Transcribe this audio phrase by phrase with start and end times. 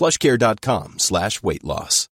[0.00, 2.08] plushcare.com slash weight loss.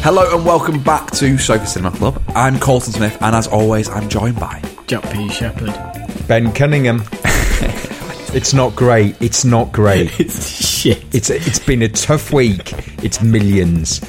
[0.00, 2.22] Hello and welcome back to Sofa Cinema Club.
[2.34, 5.28] I'm Colson Smith, and as always, I'm joined by Jack P.
[5.28, 5.74] Shepherd.
[6.26, 7.04] Ben Cunningham.
[8.34, 9.20] It's not great.
[9.20, 10.10] It's not great.
[10.20, 11.04] It's shit.
[11.14, 12.72] It's it's been a tough week.
[13.02, 14.00] It's millions.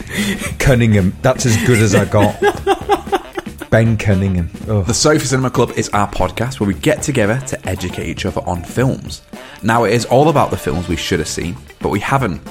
[0.60, 1.16] Cunningham.
[1.22, 2.40] That's as good as I got.
[3.70, 4.50] Ben Cunningham.
[4.68, 4.82] Oh.
[4.84, 8.42] The Sofa Cinema Club is our podcast where we get together to educate each other
[8.42, 9.22] on films.
[9.62, 12.42] Now, it is all about the films we should have seen, but we haven't.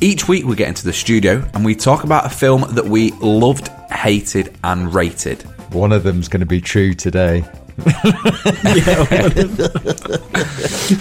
[0.00, 3.12] Each week, we get into the studio and we talk about a film that we
[3.12, 5.42] loved, hated, and rated.
[5.72, 7.44] One of them's going to be true today.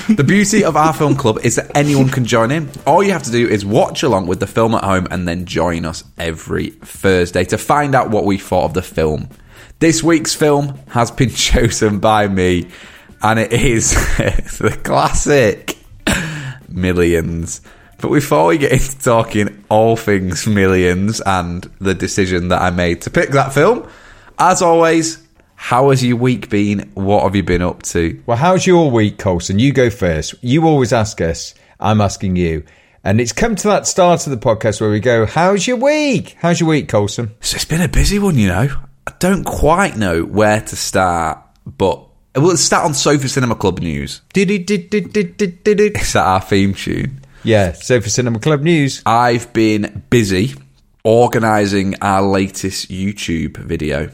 [0.08, 2.70] The beauty of our film club is that anyone can join in.
[2.86, 5.45] All you have to do is watch along with the film at home and then
[5.45, 9.30] join us every Thursday to find out what we thought of the film.
[9.80, 12.67] This week's film has been chosen by me,
[13.22, 15.78] and it is the classic
[16.67, 17.61] Millions.
[18.00, 23.02] But before we get into talking all things Millions and the decision that I made
[23.04, 23.89] to pick that film,
[24.37, 25.27] as always,
[25.59, 26.91] how has your week been?
[26.93, 28.21] What have you been up to?
[28.27, 29.57] Well, how's your week, Colson?
[29.57, 30.35] You go first.
[30.41, 31.55] You always ask us.
[31.79, 32.63] I'm asking you.
[33.03, 36.37] And it's come to that start of the podcast where we go, How's your week?
[36.39, 37.31] How's your week, Colson?
[37.41, 38.69] So it's been a busy one, you know.
[39.07, 44.21] I don't quite know where to start, but we'll start on Sofa Cinema Club news.
[44.35, 47.21] Is that our theme tune?
[47.43, 49.01] Yeah, so for Cinema Club News.
[49.05, 50.53] I've been busy
[51.03, 54.11] organising our latest YouTube video,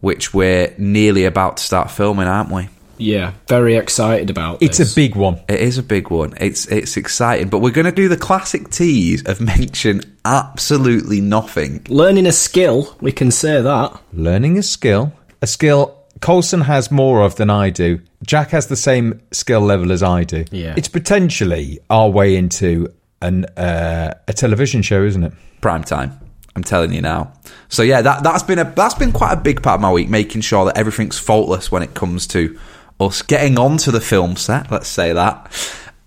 [0.00, 2.68] which we're nearly about to start filming, aren't we?
[2.98, 4.92] Yeah, very excited about It's this.
[4.92, 5.40] a big one.
[5.48, 6.34] It is a big one.
[6.38, 11.84] It's it's exciting, but we're going to do the classic tease of mention absolutely nothing.
[11.88, 13.98] Learning a skill, we can say that.
[14.12, 15.12] Learning a skill.
[15.40, 18.00] A skill Colson has more of than I do.
[18.26, 20.44] Jack has the same skill level as I do.
[20.50, 20.74] Yeah.
[20.76, 25.32] It's potentially our way into an uh, a television show, isn't it?
[25.62, 26.18] prime time.
[26.56, 27.32] I'm telling you now.
[27.68, 30.08] So yeah, that that's been a that's been quite a big part of my week,
[30.08, 32.58] making sure that everything's faultless when it comes to
[32.98, 34.70] us getting onto the film set.
[34.70, 35.46] Let's say that,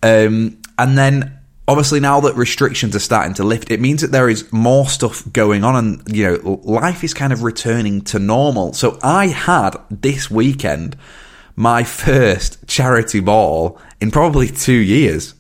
[0.04, 4.30] um, and then obviously now that restrictions are starting to lift, it means that there
[4.30, 8.74] is more stuff going on, and you know life is kind of returning to normal.
[8.74, 10.98] So I had this weekend
[11.56, 15.36] my first charity ball in probably two years.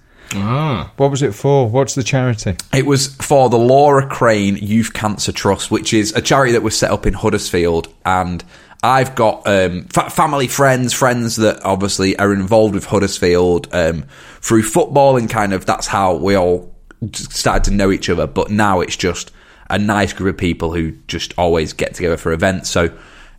[0.97, 1.69] What was it for?
[1.69, 2.55] What's the charity?
[2.73, 6.77] It was for the Laura Crane Youth Cancer Trust, which is a charity that was
[6.77, 7.93] set up in Huddersfield.
[8.05, 8.43] And
[8.83, 14.05] I've got um, fa- family, friends, friends that obviously are involved with Huddersfield um,
[14.41, 16.73] through football, and kind of that's how we all
[17.13, 18.27] started to know each other.
[18.27, 19.31] But now it's just
[19.69, 22.69] a nice group of people who just always get together for events.
[22.69, 22.95] So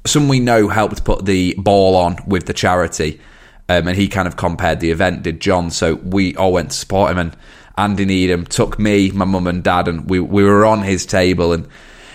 [0.06, 3.20] someone we know helped put the ball on with the charity.
[3.68, 5.70] Um, and he kind of compared the event, did John.
[5.70, 7.36] So we all went to support him, and
[7.78, 11.52] Andy Needham took me, my mum and dad, and we we were on his table.
[11.52, 11.66] And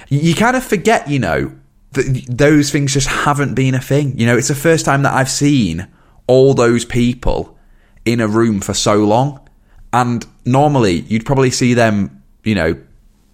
[0.09, 1.51] you kind of forget, you know,
[1.91, 4.17] that those things just haven't been a thing.
[4.17, 5.87] You know, it's the first time that I've seen
[6.27, 7.57] all those people
[8.05, 9.39] in a room for so long.
[9.91, 12.79] And normally you'd probably see them, you know,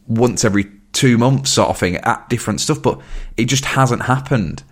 [0.07, 3.01] once every two months sort of thing at different stuff, but
[3.35, 4.63] it just hasn't happened.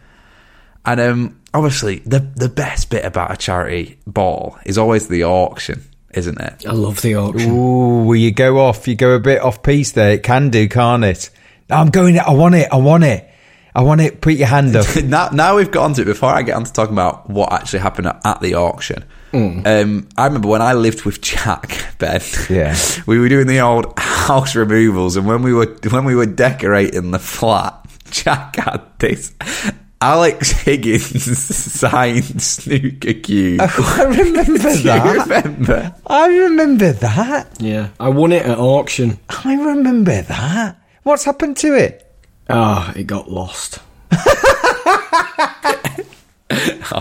[0.85, 5.83] And um, obviously, the the best bit about a charity ball is always the auction,
[6.13, 6.65] isn't it?
[6.67, 7.51] I love the auction.
[7.51, 8.87] Ooh, well, you go off.
[8.87, 10.11] You go a bit off piece there.
[10.11, 11.29] It can do, can't it?
[11.69, 12.19] I'm going.
[12.19, 12.67] I want it.
[12.71, 13.29] I want it.
[13.75, 14.21] I want it.
[14.21, 14.85] Put your hand up.
[15.03, 16.05] now, now we've got onto it.
[16.05, 19.03] Before I get on to talking about what actually happened at, at the auction,
[19.33, 22.21] um, I remember when I lived with Jack Ben.
[22.49, 22.77] Yeah.
[23.07, 27.11] we were doing the old house removals, and when we were when we were decorating
[27.11, 27.79] the flat,
[28.11, 29.33] Jack had this
[30.03, 33.57] Alex Higgins signed snooker cue.
[33.61, 35.23] I remember Do you that.
[35.23, 35.95] remember?
[36.07, 37.47] I remember that.
[37.61, 37.87] Yeah.
[38.01, 39.17] I won it at auction.
[39.29, 40.75] I remember that.
[41.03, 42.05] What's happened to it?
[42.49, 43.79] Ah, it got lost.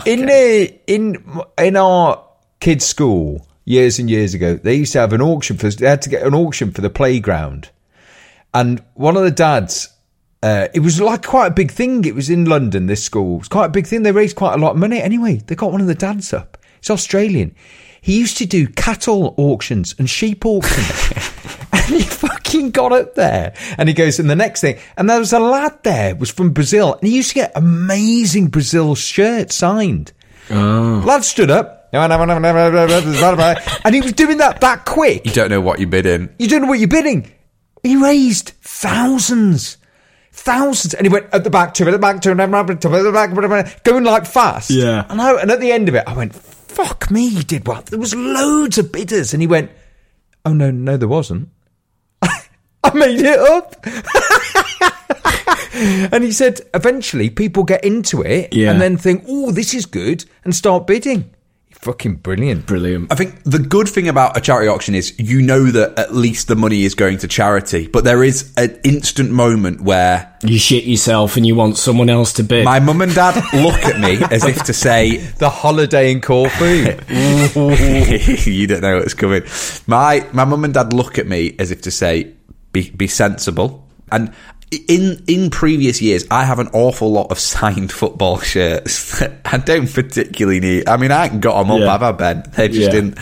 [0.06, 2.24] In the in in our
[2.60, 5.68] kids' school years and years ago, they used to have an auction for.
[5.68, 7.68] They had to get an auction for the playground,
[8.54, 9.91] and one of the dads.
[10.42, 12.04] Uh, it was like quite a big thing.
[12.04, 12.86] It was in London.
[12.86, 14.02] This school it was quite a big thing.
[14.02, 15.00] They raised quite a lot of money.
[15.00, 16.58] Anyway, they got one of the dads up.
[16.78, 17.54] It's Australian.
[18.00, 21.12] He used to do cattle auctions and sheep auctions.
[21.72, 23.54] and he fucking got up there.
[23.78, 26.50] And he goes, and the next thing, and there was a lad there, was from
[26.50, 30.12] Brazil, and he used to get amazing Brazil shirts signed.
[30.50, 31.04] Oh.
[31.06, 31.88] Lad stood up.
[33.84, 35.24] And he was doing that that quick.
[35.24, 36.30] You don't know what you're bidding.
[36.38, 37.30] You don't know what you're bidding.
[37.84, 39.76] He raised thousands.
[40.32, 40.94] Thousands.
[40.94, 43.48] And he went at the back to it, at the back to it, at the
[43.48, 44.70] back, going like fast.
[44.70, 45.04] Yeah.
[45.08, 47.86] And, I, and at the end of it, I went, fuck me, he did what?
[47.86, 49.32] There was loads of bidders.
[49.34, 49.70] And he went,
[50.44, 51.48] oh, no, no, there wasn't.
[52.22, 53.76] I made it up.
[56.12, 58.72] and he said, eventually people get into it Yeah.
[58.72, 61.30] and then think, oh, this is good, and start bidding.
[61.82, 62.64] Fucking brilliant.
[62.66, 63.10] Brilliant.
[63.12, 66.46] I think the good thing about a charity auction is you know that at least
[66.46, 70.84] the money is going to charity, but there is an instant moment where You shit
[70.84, 72.64] yourself and you want someone else to bid.
[72.64, 76.64] my mum and dad look at me as if to say, The holiday in Corfu.
[78.50, 79.42] you don't know what's coming.
[79.88, 82.32] My my mum and dad look at me as if to say,
[82.72, 84.32] "Be be sensible." And
[84.88, 89.18] in in previous years, I have an awful lot of signed football shirts.
[89.18, 90.88] that I don't particularly need.
[90.88, 91.90] I mean, I haven't got them up, Yeah.
[91.92, 92.42] have I, Ben?
[92.56, 92.90] They just Yeah.
[92.90, 93.18] didn't.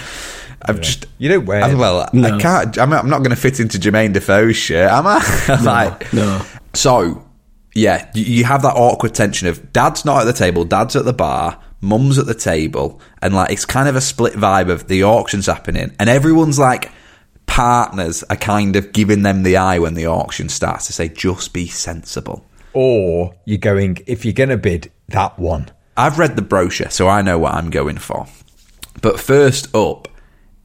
[0.63, 1.07] I've just.
[1.19, 2.37] You don't wear Well, No.
[2.37, 2.79] I can't.
[2.79, 5.59] I'm, I'm not going to fit into Jermaine Defoe's shirt, am I?
[5.63, 6.43] like, no.
[6.75, 7.25] so,
[7.75, 11.07] yeah, you- you have that awkward tension of dad's not at the table, dad's at
[11.07, 14.87] the bar, mum's at the table, and like it's kind of a split vibe of
[14.87, 16.91] the auction's happening, and everyone's like
[17.61, 21.53] partners are kind of giving them the eye when the auction starts to say, just
[21.53, 22.43] be sensible.
[22.73, 25.69] or you're going if you're going to bid that one.
[25.95, 28.27] I've read the brochure, so I know what I'm going for.
[29.03, 30.09] But first up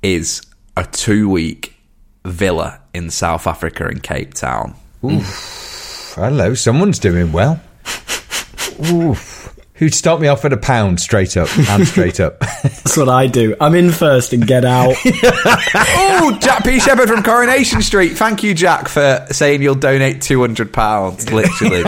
[0.01, 0.41] is
[0.77, 1.75] a two week
[2.23, 4.75] villa in South Africa in Cape Town.
[5.03, 6.13] Oof.
[6.15, 7.59] Hello, someone's doing well.
[8.89, 9.35] Oof.
[9.75, 12.39] Who'd start me off at a pound straight up and straight up?
[12.63, 13.57] That's what I do.
[13.59, 14.95] I'm in first and get out.
[16.25, 16.79] oh, Jack P.
[16.79, 18.17] Shepherd from Coronation Street.
[18.17, 21.83] Thank you, Jack, for saying you'll donate £200, literally.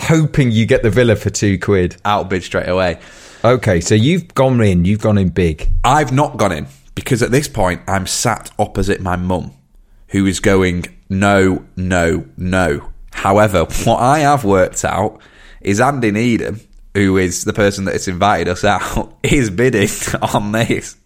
[0.00, 1.96] Hoping you get the villa for two quid.
[2.04, 2.98] Outbid straight away.
[3.44, 5.68] Okay, so you've gone in, you've gone in big.
[5.84, 9.52] I've not gone in because at this point I'm sat opposite my mum
[10.08, 12.88] who is going, no, no, no.
[13.12, 15.20] However, what I have worked out
[15.60, 16.60] is Andy Needham,
[16.98, 19.88] who is the person that has invited us out, is bidding
[20.34, 20.96] on this.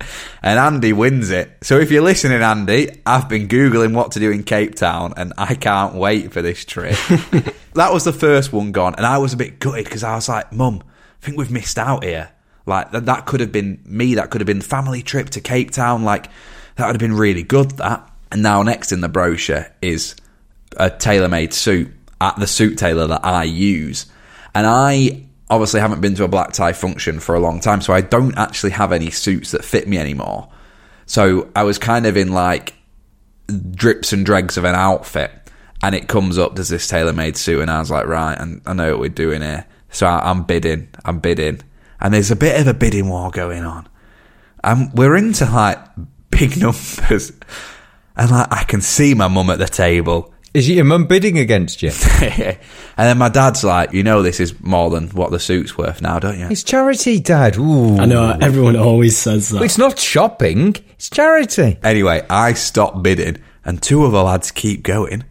[0.42, 1.58] And Andy wins it.
[1.62, 5.32] So if you're listening, Andy, I've been Googling what to do in Cape Town and
[5.36, 6.96] I can't wait for this trip.
[7.74, 8.94] that was the first one gone.
[8.96, 11.78] And I was a bit gutted because I was like, Mum, I think we've missed
[11.78, 12.30] out here.
[12.64, 14.14] Like that, that could have been me.
[14.14, 16.04] That could have been family trip to Cape Town.
[16.04, 16.28] Like
[16.76, 17.72] that would have been really good.
[17.72, 18.08] That.
[18.30, 20.16] And now next in the brochure is
[20.78, 24.06] a tailor-made suit at the suit tailor that I use.
[24.54, 27.92] And I obviously haven't been to a black tie function for a long time, so
[27.92, 30.48] I don't actually have any suits that fit me anymore.
[31.06, 32.74] So I was kind of in like
[33.70, 35.30] drips and dregs of an outfit,
[35.82, 38.72] and it comes up as this tailor-made suit, and I was like, right, and I
[38.72, 39.66] know what we're doing here.
[39.90, 41.60] So I, I'm bidding, I'm bidding,
[42.00, 43.88] and there's a bit of a bidding war going on,
[44.64, 45.78] and we're into like
[46.30, 47.32] big numbers,
[48.16, 50.32] and like I can see my mum at the table.
[50.54, 51.90] Is your mum bidding against you?
[52.20, 52.58] and
[52.96, 56.18] then my dad's like, you know, this is more than what the suit's worth now,
[56.18, 56.48] don't you?
[56.50, 57.56] it's charity, Dad.
[57.56, 57.96] Ooh.
[57.96, 59.62] I know everyone always says that.
[59.62, 61.78] It's not shopping, it's charity.
[61.82, 65.24] Anyway, I stop bidding, and two of the lads keep going.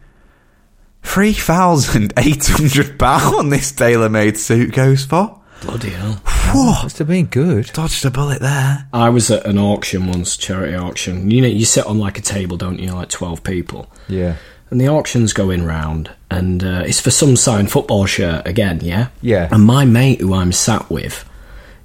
[1.04, 5.40] Three thousand eight hundred pound this tailor-made suit goes for.
[5.62, 6.14] Bloody hell.
[6.52, 6.82] What?
[6.82, 7.66] Must have been good.
[7.72, 8.88] Dodged a bullet there.
[8.92, 11.30] I was at an auction once, charity auction.
[11.30, 12.92] You know, you sit on like a table, don't you?
[12.92, 13.90] Like 12 people.
[14.08, 14.36] Yeah.
[14.72, 19.08] And the auction's going round, and uh, it's for some signed football shirt again, yeah?
[19.20, 19.50] Yeah.
[19.52, 21.28] And my mate who I'm sat with,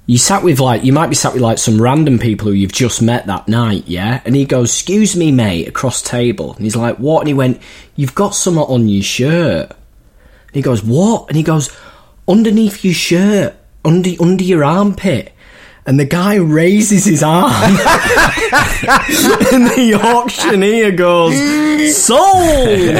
[0.06, 2.72] you sat with like, you might be sat with like some random people who you've
[2.72, 4.22] just met that night, yeah?
[4.24, 6.54] And he goes, Excuse me, mate, across table.
[6.54, 7.20] And he's like, What?
[7.20, 7.60] And he went,
[7.94, 9.68] You've got something on your shirt.
[9.68, 11.28] And he goes, What?
[11.28, 11.70] And he goes,
[12.26, 13.54] Underneath your shirt,
[13.84, 15.34] under, under your armpit.
[15.88, 17.50] And the guy raises his arm.
[17.50, 17.64] and
[19.72, 21.34] the auctioneer goes,
[21.96, 22.94] Sold!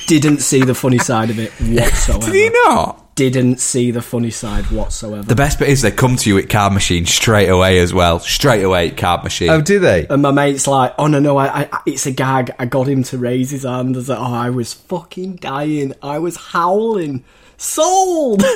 [0.08, 2.26] Didn't see the funny side of it whatsoever.
[2.26, 3.14] Did you not?
[3.14, 5.22] Didn't see the funny side whatsoever.
[5.22, 8.18] The best bit is they come to you at card machine straight away as well.
[8.18, 9.50] Straight away at card machine.
[9.50, 10.08] Oh, do they?
[10.10, 12.50] and my mate's like, "Oh no, no, I, I, it's a gag.
[12.58, 15.92] I got him to raise his hand." I was like, "Oh, I was fucking dying.
[16.02, 17.22] I was howling.
[17.60, 18.42] Sold."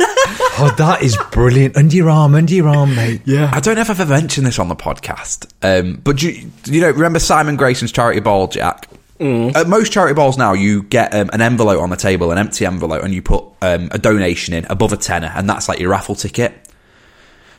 [0.57, 1.77] Oh, that is brilliant.
[1.77, 3.23] Under your arm, under your arm, mate.
[3.25, 3.51] yeah.
[3.53, 6.51] I don't know if I've ever mentioned this on the podcast, um, but do you,
[6.67, 8.89] you know, remember Simon Grayson's charity ball, Jack?
[9.21, 12.65] At most charity balls now, you get um, an envelope on the table, an empty
[12.67, 15.91] envelope, and you put um, a donation in above a tenner, and that's like your
[15.91, 16.55] raffle ticket.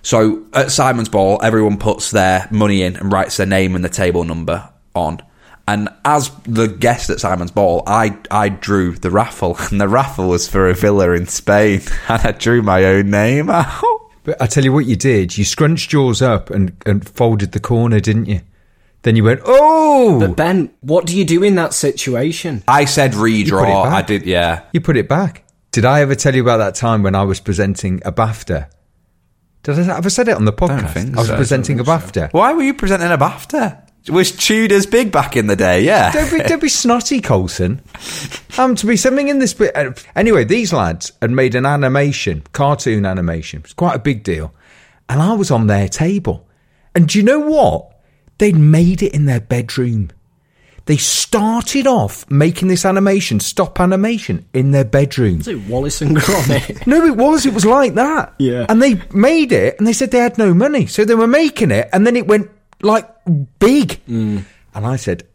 [0.04, 3.90] So at Simon's ball, everyone puts their money in and writes their name and the
[3.90, 5.22] table number on.
[5.68, 10.30] And as the guest at Simon's ball, I I drew the raffle, and the raffle
[10.30, 14.06] was for a villa in Spain, and I drew my own name out.
[14.24, 15.38] But I tell you what you did.
[15.38, 18.42] You scrunched yours up and, and folded the corner, didn't you?
[19.04, 20.20] Then you went, oh!
[20.20, 22.64] But Ben, what do you do in that situation?
[22.68, 23.84] I said redraw.
[23.84, 23.94] back.
[23.94, 24.64] I did, yeah.
[24.74, 25.46] you put it back.
[25.72, 28.68] Did I ever tell you about that time when I was presenting a BAFTA?
[29.62, 30.94] Did I ever I said it on the podcast?
[30.94, 31.36] think I was so.
[31.36, 32.34] presenting a BAFTA.
[32.34, 33.85] Why were you presenting a BAFTA?
[34.10, 35.82] Was Tudors big back in the day?
[35.84, 36.12] Yeah.
[36.12, 37.82] Don't be, don't be snotty, Colson.
[38.58, 39.76] Um, to be something in this bit.
[39.76, 43.62] uh, Anyway, these lads had made an animation, cartoon animation.
[43.64, 44.54] It's quite a big deal.
[45.10, 46.48] And I was on their table.
[46.94, 47.92] And do you know what?
[48.38, 50.12] They'd made it in their bedroom.
[50.86, 55.40] They started off making this animation, stop animation, in their bedroom.
[55.40, 56.86] Is it Wallace and Gromit?
[56.88, 57.48] No, it was.
[57.48, 58.36] It was like that.
[58.38, 58.68] Yeah.
[58.70, 61.72] And they made it, and they said they had no money, so they were making
[61.72, 63.10] it, and then it went like
[63.60, 64.00] big.
[64.08, 64.46] Mm.
[64.74, 65.28] And I said,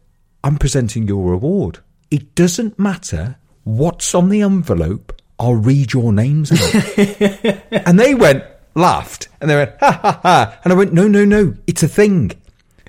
[0.43, 1.79] "I'm presenting your award.
[2.09, 5.21] It doesn't matter what's on the envelope.
[5.39, 6.97] I'll read your names out."
[7.71, 8.43] and they went,
[8.75, 11.55] laughed, and they went, "Ha ha ha!" And I went, "No, no, no.
[11.67, 12.31] It's a thing."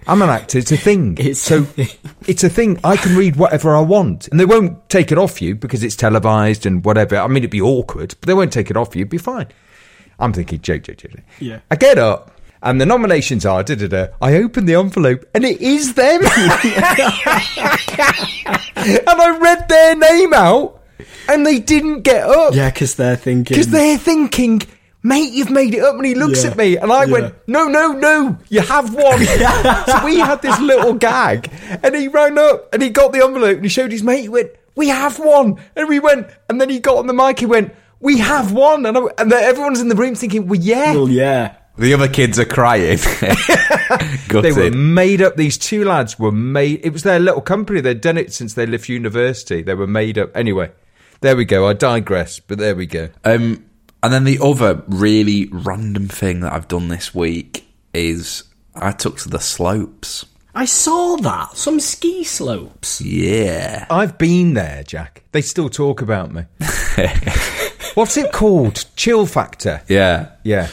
[0.06, 0.58] I'm an actor.
[0.58, 1.16] It's a thing.
[1.20, 2.10] It's so a thing.
[2.26, 2.78] it's a thing.
[2.82, 5.96] I can read whatever I want, and they won't take it off you because it's
[5.96, 7.16] televised and whatever.
[7.16, 9.02] I mean, it'd be awkward, but they won't take it off you.
[9.02, 9.46] It'd be fine.
[10.18, 10.98] I'm thinking, joke, joke.
[10.98, 11.12] joke.
[11.40, 11.60] Yeah.
[11.70, 12.31] I get up,
[12.62, 13.62] and the nominations are.
[13.62, 14.06] Da, da, da.
[14.20, 16.22] I opened the envelope, and it is them.
[16.22, 16.28] and
[18.76, 20.80] I read their name out,
[21.28, 23.54] and they didn't get up yeah, because they're thinking.
[23.56, 24.62] because they're thinking.
[25.04, 26.50] Mate, you've made it up, and he looks Yeah.
[26.50, 27.12] at me, and I Yeah.
[27.12, 29.18] went, "No, no, no, you have one."
[29.86, 31.50] so we had this little gag,
[31.82, 34.20] and he ran up and he got the envelope and he showed his mate.
[34.20, 37.40] He went, "We have one," and we went, and then he got on the mic.
[37.40, 40.92] He went, "We have one," and I, and everyone's in the room thinking, "Well, yeah."
[40.94, 41.54] Well, yeah.
[41.76, 42.98] The other kids are crying.
[44.28, 45.36] They were made up.
[45.36, 46.80] These two lads were made.
[46.82, 47.82] It was their little company.
[47.82, 49.60] They'd done it since they left university.
[49.60, 50.34] They were made up.
[50.34, 50.70] Anyway,
[51.20, 51.68] there we go.
[51.68, 53.10] I digress, but there we go.
[53.24, 53.66] Um,
[54.02, 59.18] and then the other really random thing that I've done this week is I took
[59.18, 60.24] to the slopes.
[60.54, 61.56] I saw that.
[61.56, 63.00] Some ski slopes.
[63.00, 63.86] Yeah.
[63.90, 65.24] I've been there, Jack.
[65.32, 66.44] They still talk about me.
[67.94, 68.86] What's it called?
[68.96, 69.82] Chill Factore.
[69.88, 70.30] Yeah.
[70.42, 70.68] Yeah.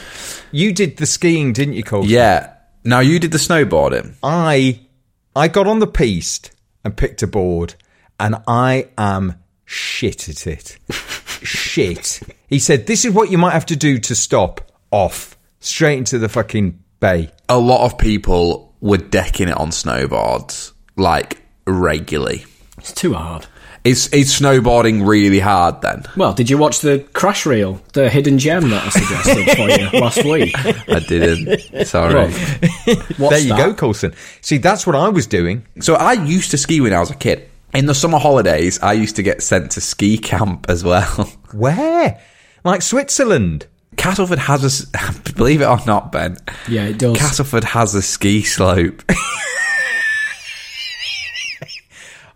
[0.52, 2.04] You did the skiing, didn't you, Cole?
[2.06, 2.54] Yeah.
[2.84, 4.14] Now you did the snowboarding.
[4.22, 4.80] I
[5.36, 6.50] I got on the piste
[6.84, 7.74] and picked a board,
[8.18, 9.34] and I am
[9.64, 10.78] shit at it.
[11.42, 12.20] shit.
[12.48, 16.18] He said, "This is what you might have to do to stop." Off straight into
[16.18, 17.30] the fucking bay.
[17.48, 22.44] A lot of people were decking it on snowboards like regularly.
[22.78, 23.46] It's too hard.
[23.82, 26.04] Is is snowboarding really hard then?
[26.14, 30.00] Well, did you watch the crash reel, the hidden gem that I suggested for you
[30.00, 30.54] last week?
[30.88, 31.86] I didn't.
[31.86, 32.14] Sorry.
[32.14, 32.30] Well,
[33.30, 33.56] there you that?
[33.56, 34.12] go, Colson.
[34.42, 35.64] See, that's what I was doing.
[35.80, 37.48] So I used to ski when I was a kid.
[37.72, 41.30] In the summer holidays, I used to get sent to ski camp as well.
[41.52, 42.20] Where?
[42.64, 43.66] Like Switzerland.
[43.96, 46.36] Castleford has a, believe it or not, Ben.
[46.68, 47.16] Yeah, it does.
[47.16, 49.02] Castleford has a ski slope.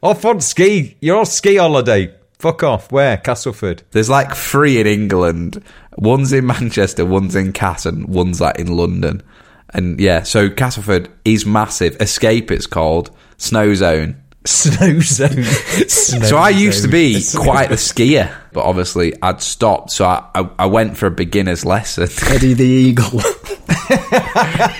[0.04, 0.98] Off on ski.
[1.00, 2.14] You're on ski holiday.
[2.38, 2.92] Fuck off.
[2.92, 3.16] Where?
[3.16, 3.84] Castleford.
[3.92, 5.64] There's like three in England.
[5.96, 9.22] One's in Manchester, one's in Cass, and one's like in London.
[9.70, 11.96] And yeah, so Castleford is massive.
[11.96, 14.20] Xscape, it's called Snow Zone.
[14.44, 15.42] Snow zone.
[15.88, 19.90] So I used to be quite a skier, but obviously I'd stopped.
[19.90, 22.08] So I, I, I went for a beginner's lesson.
[22.28, 23.22] Eddie the Eagle.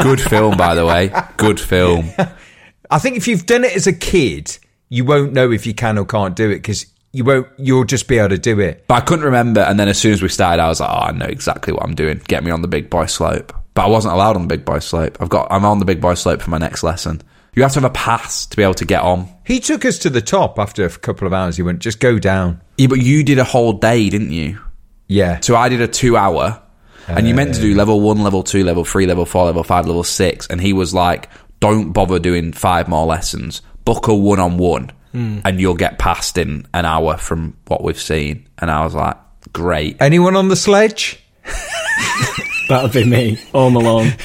[0.05, 1.11] Good film, by the way.
[1.39, 2.11] Good film.
[2.91, 4.59] I think if you've done it as a kid,
[4.95, 7.49] you won't know if you can or can't do it because you won't.
[7.59, 8.85] You'll just be able to do it.
[8.87, 9.61] But I couldn't remember.
[9.61, 11.83] And then as soon as we started, I was like, oh, I know exactly what
[11.83, 12.23] I'm doing.
[12.29, 13.53] Get me on the big boy slope.
[13.75, 15.17] But I wasn't allowed on the big boy slope.
[15.21, 17.23] I've got, I'm on the big boy slope for my next lesson.
[17.55, 19.29] You have to have a pass to be able to get on.
[19.45, 21.57] He took us to the top after a couple of hours.
[21.57, 22.61] He went, just go down.
[22.79, 24.61] Yeah, but you did a whole day, didn't you?
[25.09, 25.41] Yeah.
[25.41, 26.63] So I did a two hour,
[27.09, 27.77] and you meant to do uh.
[27.77, 30.47] level one, level two, level three, level four, level five, level six.
[30.47, 33.63] And he was like, don't bother doing five more lessons.
[33.85, 34.91] Book a one on one.
[35.13, 38.49] and you'll get past in an hour from what we've seen.
[38.59, 39.17] And I was like,
[39.53, 39.97] great.
[40.01, 41.23] Anyone on the sledge?
[42.69, 43.35] That'll be me.
[43.53, 44.13] Home Alone.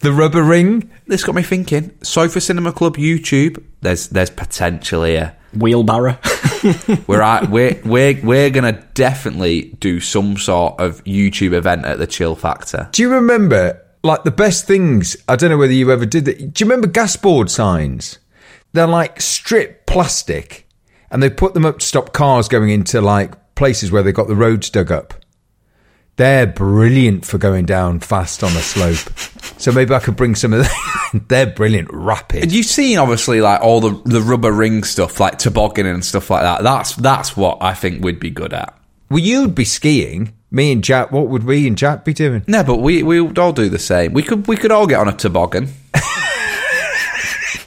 [0.00, 0.88] The rubber ring?
[1.08, 1.90] This got me thinking.
[2.04, 3.60] Sofa Cinema Club YouTube.
[3.80, 5.34] There's there's potential here.
[5.56, 6.16] Wheelbarrow.
[7.08, 12.06] We're at, we're we're we're gonna definitely do some sort of YouTube event at the
[12.06, 12.92] Chill Factore.
[12.92, 15.16] Do you remember, like, the best things?
[15.28, 16.54] I don't know whether you ever did that.
[16.54, 18.20] Do you remember gas board signs?
[18.72, 20.66] They're like strip plastic
[21.10, 24.28] and they put them up to stop cars going into, like, places where they've got
[24.28, 25.14] the roads dug up.
[26.16, 29.16] They're brilliant for going down fast on a slope.
[29.60, 31.24] So maybe I could bring some of them.
[31.28, 32.50] They're brilliant, rapid.
[32.50, 36.42] You've seen obviously like all the the rubber ring stuff, like tobogganing and stuff like
[36.42, 36.64] that.
[36.64, 38.76] That's that's what I think we'd be good at.
[39.10, 40.34] Well, you'd be skiing.
[40.50, 42.42] Me and Jack, what would we and Jack be doing?
[42.48, 44.12] No, but we we would all do the same.
[44.12, 45.68] We could we could all get on a toboggan.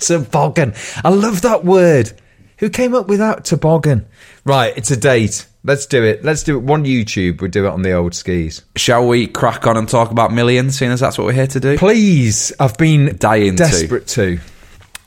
[0.02, 0.74] Toboggan.
[1.04, 2.12] I love that word.
[2.58, 4.06] Who came up with that toboggan?
[4.46, 5.48] Right, it's a date.
[5.64, 6.24] Let's do it.
[6.24, 6.64] Let's do it.
[6.64, 7.42] One YouTube.
[7.42, 8.64] We'll do it on the old skis.
[8.76, 11.60] Shall we crack on and talk about millions, seeing as that's what we're here to
[11.60, 11.78] do?
[11.78, 13.64] Please, I've been Dying to.
[13.64, 14.40] desperate to.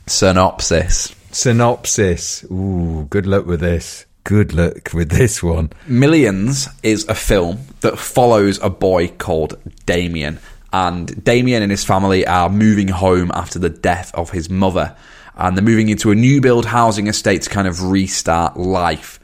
[0.07, 1.15] Synopsis.
[1.33, 2.45] Synopsis.
[2.45, 4.07] Ooh, good luck with this.
[4.25, 5.71] Good luck with this one.
[5.87, 10.39] Millions is a film that follows a boy called Damien.
[10.75, 14.97] And Damien and his family are moving home after the death of his mother.
[15.37, 19.21] And they're moving into a new build housing estate to kind of restart life.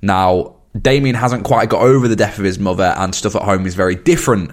[0.00, 3.66] Now, Damien hasn't quite got over the death of his mother, and stuff at home
[3.66, 4.52] is very different.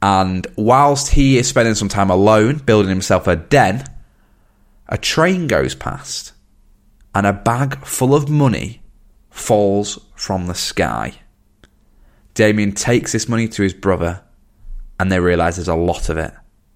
[0.00, 3.84] And whilst he is spending some time alone, building himself a den,
[4.88, 6.32] a train goes past,
[7.14, 8.80] and a bag full of money
[9.28, 11.12] falls from the sky.
[12.32, 14.22] Damien takes this money to his brother,
[15.00, 16.30] and they realise there's a lot of it.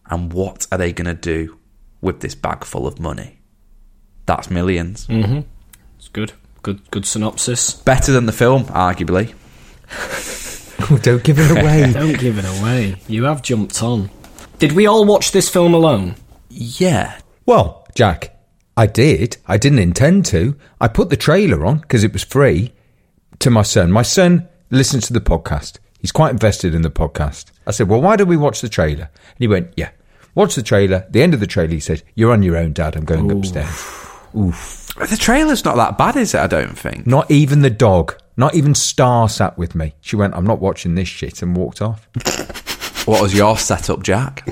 [0.06, 1.58] And what are they going to do
[2.00, 3.38] with this bag full of money?
[4.24, 5.06] That's millions.
[5.08, 5.40] Mm-hmm.
[5.98, 6.32] It's good.
[6.62, 7.72] Good good synopsis.
[7.72, 9.34] Better than the film, arguably.
[10.90, 11.92] Oh, don't give it away.
[11.94, 12.96] Don't give it away.
[13.08, 14.10] You have jumped on.
[14.58, 16.16] Did we all watch this film alone?
[16.50, 17.18] Yeah.
[17.46, 18.36] well, Jack,
[18.76, 19.38] I did.
[19.46, 20.58] I didn't intend to.
[20.80, 22.74] I put the trailer on because it was free
[23.38, 23.92] to my son.
[23.92, 25.78] My son listens to the podcast.
[26.00, 27.50] He's quite invested in the podcast.
[27.66, 29.04] I said, well, why don't we watch the trailer?
[29.12, 29.90] And he went, yeah.
[30.34, 31.06] Watch the trailer.
[31.10, 32.96] The end of the trailer, he said, you're on your own, Dad.
[32.96, 33.70] I'm going upstairs.
[34.36, 34.88] Oof.
[35.08, 36.40] The trailer's not that bad, is it?
[36.40, 37.06] I don't think.
[37.06, 39.94] Not even the dog, not even Star sat with me.
[40.00, 42.08] She went, I'm not watching this shit and walked off.
[43.06, 44.48] What was your setup, Jack?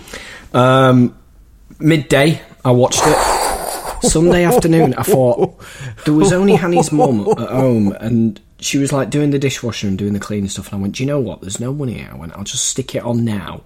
[0.53, 1.16] Um,
[1.79, 4.03] midday, I watched it.
[4.03, 5.59] Sunday afternoon, I thought
[6.05, 9.98] there was only Hanny's mum at home, and she was like doing the dishwasher and
[9.98, 10.72] doing the cleaning stuff.
[10.72, 11.40] And I went, "Do you know what?
[11.40, 13.62] There's no money here." I went, "I'll just stick it on now,"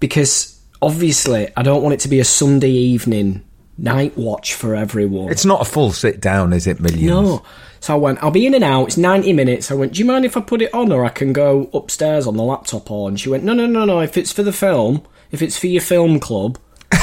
[0.00, 3.44] because obviously I don't want it to be a Sunday evening
[3.76, 5.30] night watch for everyone.
[5.30, 7.04] It's not a full sit down, is it, Millions?
[7.04, 7.42] No.
[7.80, 8.86] So I went, I'll be in and out.
[8.86, 9.70] It's 90 minutes.
[9.70, 12.26] I went, Do you mind if I put it on or I can go upstairs
[12.26, 13.08] on the laptop or?
[13.08, 14.00] And she went, No, no, no, no.
[14.00, 16.58] If it's for the film, if it's for your film club,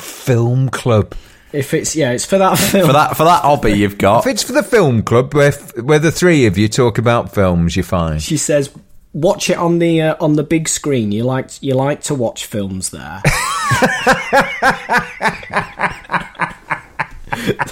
[0.00, 1.14] Film club.
[1.52, 2.86] If it's, yeah, it's for that film.
[2.86, 4.26] For that for that hobby you've got.
[4.26, 7.76] If it's for the film club, where, where the three of you talk about films,
[7.76, 8.18] you're fine.
[8.18, 8.70] She says,
[9.14, 11.12] Watch it on the uh, on the big screen.
[11.12, 13.22] You like you like to watch films there.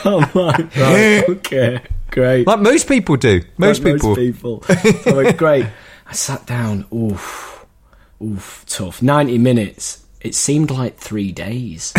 [0.04, 2.46] I'm like, right, okay, great.
[2.46, 3.42] Like most people do.
[3.58, 4.08] Most Like people.
[4.10, 4.62] Most people.
[4.62, 5.66] So I went, great.
[6.06, 6.86] I sat down.
[6.92, 7.66] Oof,
[8.22, 9.02] oof, tough.
[9.02, 10.04] Ninety minutes.
[10.22, 11.92] It seemed like three days.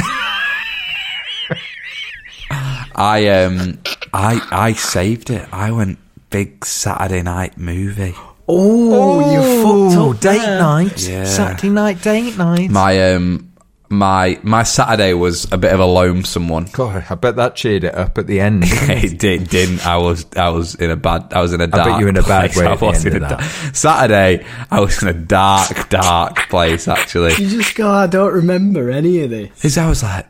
[2.98, 3.80] I um
[4.14, 5.48] I I saved it.
[5.52, 8.14] I went big Saturday night movie.
[8.50, 10.60] Oh, you fucked up date there.
[10.60, 11.08] night.
[11.08, 11.24] Yeah.
[11.26, 12.70] Saturday night date night.
[12.72, 13.52] My um
[13.90, 16.68] my my Saturday was a bit of a lonesome one.
[16.74, 18.64] God, I bet that cheered it up at the end.
[18.68, 19.86] it did, didn't.
[19.86, 22.10] I was I was in a bad I was in a dark bet you were
[22.10, 22.58] in a bad place.
[22.66, 23.40] way I at the was end in of a that.
[23.40, 27.34] da- Saturday I was in a dark dark place actually.
[27.36, 27.90] You just go.
[27.90, 29.50] I don't remember any of this.
[29.56, 30.26] Because I was like,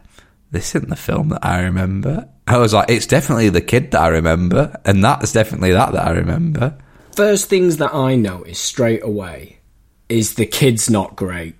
[0.52, 2.30] this isn't the film that I remember.
[2.48, 6.08] I was like, it's definitely the kid that I remember, and that's definitely that that
[6.08, 6.78] I remember.
[7.16, 9.58] First things that I noticed straight away
[10.08, 11.56] is the kid's not great.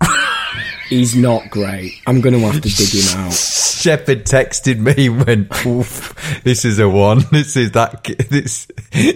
[0.88, 1.92] He's not great.
[2.06, 3.32] I'm going to have to dig him out.
[3.32, 7.20] Shepherd texted me and went, Oof, this is a one.
[7.30, 8.04] This is that.
[8.30, 8.66] This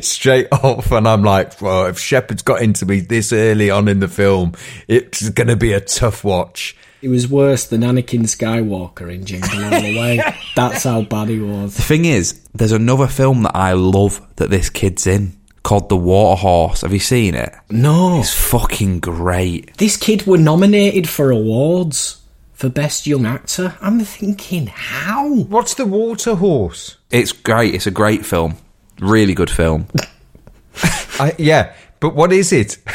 [0.00, 4.00] straight off, and I'm like, well, if Shepherd's got into me this early on in
[4.00, 4.52] the film,
[4.88, 6.76] it's going to be a tough watch.
[7.01, 10.21] He was worse than Anakin Skywalker in Jingle All the Way.
[10.57, 11.77] That's how bad he was.
[11.77, 15.97] The thing is, there's another film that I love that this kid's in called The
[15.97, 16.81] Water Horse.
[16.81, 17.55] Have you seen it?
[17.71, 19.77] No, It's fucking great.
[19.77, 22.21] this kid were nominated for awards
[22.53, 23.77] for Best Young Actor.
[23.81, 25.29] I'm thinking, how?
[25.35, 26.97] What's the water horse?
[27.11, 27.75] It's great.
[27.75, 28.57] It's a great film.
[28.99, 29.87] Really good film.
[31.21, 32.79] I, yeah, but what is it?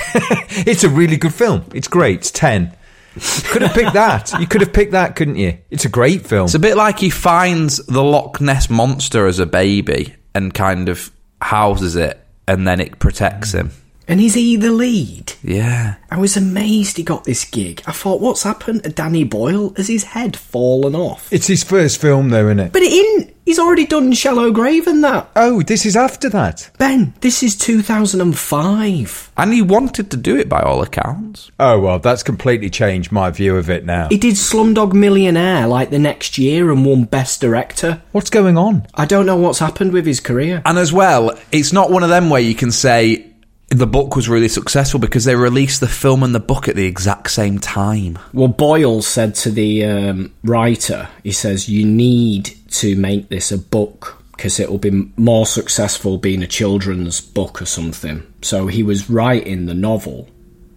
[0.68, 1.64] it's a really good film.
[1.74, 2.20] It's great.
[2.20, 2.76] It's 10.
[3.16, 4.34] Could have picked that.
[4.40, 5.58] You could have picked that, couldn't you?
[5.70, 6.46] It's a great film.
[6.46, 10.90] It's a bit like he finds the Loch Ness monster as a baby and kind
[10.90, 13.72] of houses it, and then it protects him.
[14.08, 15.34] And is he the lead?
[15.44, 15.96] Yeah.
[16.12, 17.82] I was amazed he got this gig.
[17.88, 19.74] I thought, what's happened to Danny Boyle?
[19.78, 21.32] Has his head fallen off?
[21.32, 22.74] It's his first film, though, isn't it?
[22.74, 25.30] But it in he's already done Shallow Grave and that.
[25.36, 26.70] Oh, this is after that.
[26.78, 29.32] Ben, this is 2005.
[29.38, 31.52] And he wanted to do it by all accounts.
[31.60, 34.08] Oh, well, that's completely changed my view of it now.
[34.10, 38.02] He did Slumdog Millionaire like the next year and won Best Director.
[38.12, 38.88] What's going on?
[38.96, 40.62] I don't know what's happened with his career.
[40.66, 43.34] And as well, it's not one of them where you can say
[43.70, 46.86] the book was really successful because they released the film and the book at the
[46.86, 48.20] exact same time.
[48.32, 53.58] Well, Boyle said to the um, writer, he says, you need to make this a
[53.58, 58.26] book because it will be more successful being a children's book or something.
[58.42, 60.28] So he was writing the novel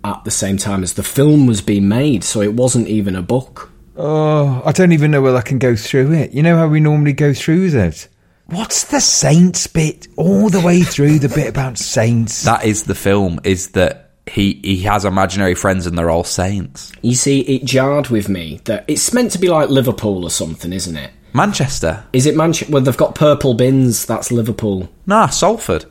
[0.04, 3.22] at the same time as the film was being made, so it wasn't even a
[3.22, 3.70] book.
[3.96, 6.32] Oh, I don't even know whether I can go through it.
[6.32, 8.06] You know how we normally go through that?
[8.44, 10.06] What's the saints bit?
[10.16, 12.44] All the way through the bit about saints.
[12.44, 16.92] That is the film, is that he, he has imaginary friends and they're all saints.
[17.02, 20.72] You see, it jarred with me that it's meant to be like Liverpool or something,
[20.72, 21.10] isn't it?
[21.36, 22.04] Manchester.
[22.12, 22.72] Is it Manchester?
[22.72, 24.06] Well, they've got purple bins.
[24.06, 24.88] That's Liverpool.
[25.06, 25.84] Nah, Salford.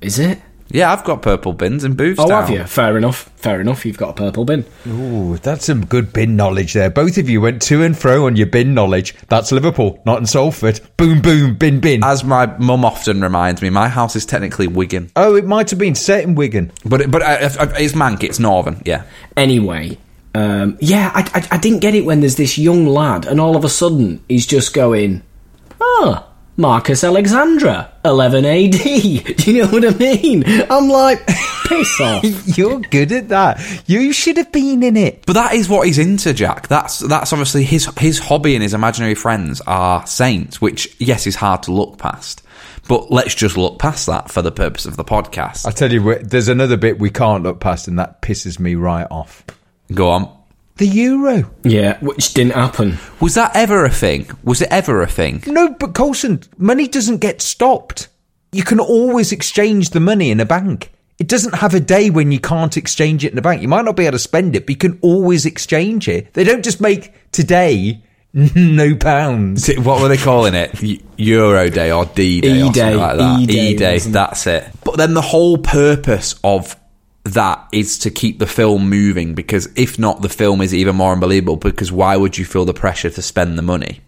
[0.00, 0.40] Is it?
[0.68, 2.30] Yeah, I've got purple bins in Boothstown.
[2.30, 2.64] Oh, have you?
[2.64, 3.30] Fair enough.
[3.36, 3.84] Fair enough.
[3.84, 4.64] You've got a purple bin.
[4.88, 6.88] Ooh, that's some good bin knowledge there.
[6.88, 9.14] Both of you went to and fro on your bin knowledge.
[9.28, 10.80] That's Liverpool, not in Salford.
[10.96, 12.02] Boom, boom, bin, bin.
[12.02, 15.10] As my mum often reminds me, my house is technically Wigan.
[15.14, 16.72] oh, it might have been set in Wigan.
[16.86, 19.04] But, but uh, uh, it's Mank, it's Northern, yeah.
[19.36, 19.98] Anyway,
[20.34, 23.56] um, yeah, I, I, I didn't get it when there's this young lad, and all
[23.56, 25.22] of a sudden he's just going,
[25.80, 30.44] "Ah, Marcus Alexandra, 11 AD." Do you know what I mean?
[30.70, 31.26] I'm like,
[31.66, 32.24] piss off.
[32.56, 33.82] You're good at that.
[33.86, 35.24] You should have been in it.
[35.26, 36.68] But that is what he's into, Jack.
[36.68, 41.36] That's that's obviously his his hobby and his imaginary friends are saints, which yes is
[41.36, 42.42] hard to look past.
[42.88, 45.66] But let's just look past that for the purpose of the podcast.
[45.66, 48.74] I tell you, what, there's another bit we can't look past, and that pisses me
[48.74, 49.44] right off.
[49.94, 50.38] Go on.
[50.76, 51.50] The euro.
[51.64, 52.98] Yeah, which didn't happen.
[53.20, 54.28] Was that ever a thing?
[54.42, 55.42] Was it ever a thing?
[55.46, 58.08] No, but Colson, money doesn't get stopped.
[58.52, 60.90] You can always exchange the money in a bank.
[61.18, 63.62] It doesn't have a day when you can't exchange it in a bank.
[63.62, 66.32] You might not be able to spend it, but you can always exchange it.
[66.34, 68.02] They don't just make today
[68.32, 69.68] no pounds.
[69.76, 70.82] What were they calling it?
[71.18, 72.94] Euro Day or D Day or E-Day.
[72.94, 73.40] like that?
[73.40, 73.92] E-Day, E Day.
[73.92, 74.18] wasn't it?
[74.18, 74.64] That's it.
[74.84, 76.74] But then the whole purpose of
[77.24, 81.12] that is to keep the film moving because if not, the film is even more
[81.12, 81.56] unbelievable.
[81.56, 84.00] Because why would you feel the pressure to spend the money?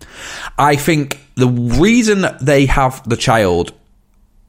[0.59, 3.73] I think the reason they have the child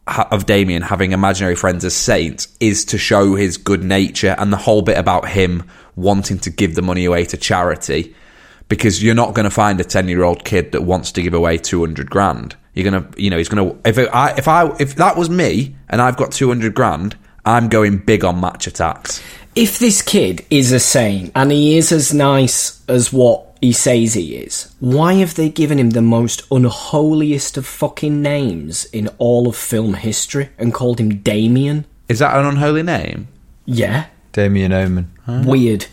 [0.08, 4.58] of Damien having imaginary friends as saints is to show his good nature and the
[4.58, 5.64] whole bit about him
[5.96, 8.16] wanting to give the money away to charity
[8.68, 11.34] because you're not going to find a 10 year old kid that wants to give
[11.34, 14.76] away 200 grand you're going to you know he's going to if I if I
[14.80, 19.22] if that was me and I've got 200 grand I'm going big on Match Attax
[19.56, 24.14] If this kid is a saint and he is as nice as what he says
[24.14, 29.48] he is, why have they given him the most unholiest of fucking names in all
[29.48, 31.86] of film history and called him Damien?
[32.08, 33.28] is that an unholy name
[33.66, 34.06] Yeah.
[34.34, 35.12] Damien Omen.
[35.28, 35.86] Weird.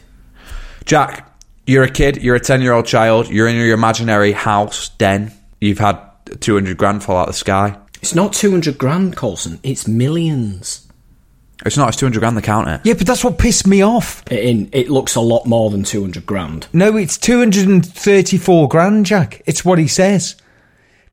[0.84, 1.28] Jack
[1.66, 5.30] you're a kid you're a 10 year old child you're in your imaginary house den
[5.60, 5.96] you've had
[6.40, 9.60] 200 grand fall out of the sky It's not 200 grand, Colson.
[9.62, 10.88] It's millions.
[11.64, 14.22] It's not it's 200 grand the counter Yeah, but that's what pissed me off.
[14.30, 16.66] In, it looks a lot more than 200 grand.
[16.72, 19.42] No, it's 234 grand, Jack.
[19.46, 20.36] It's what he says.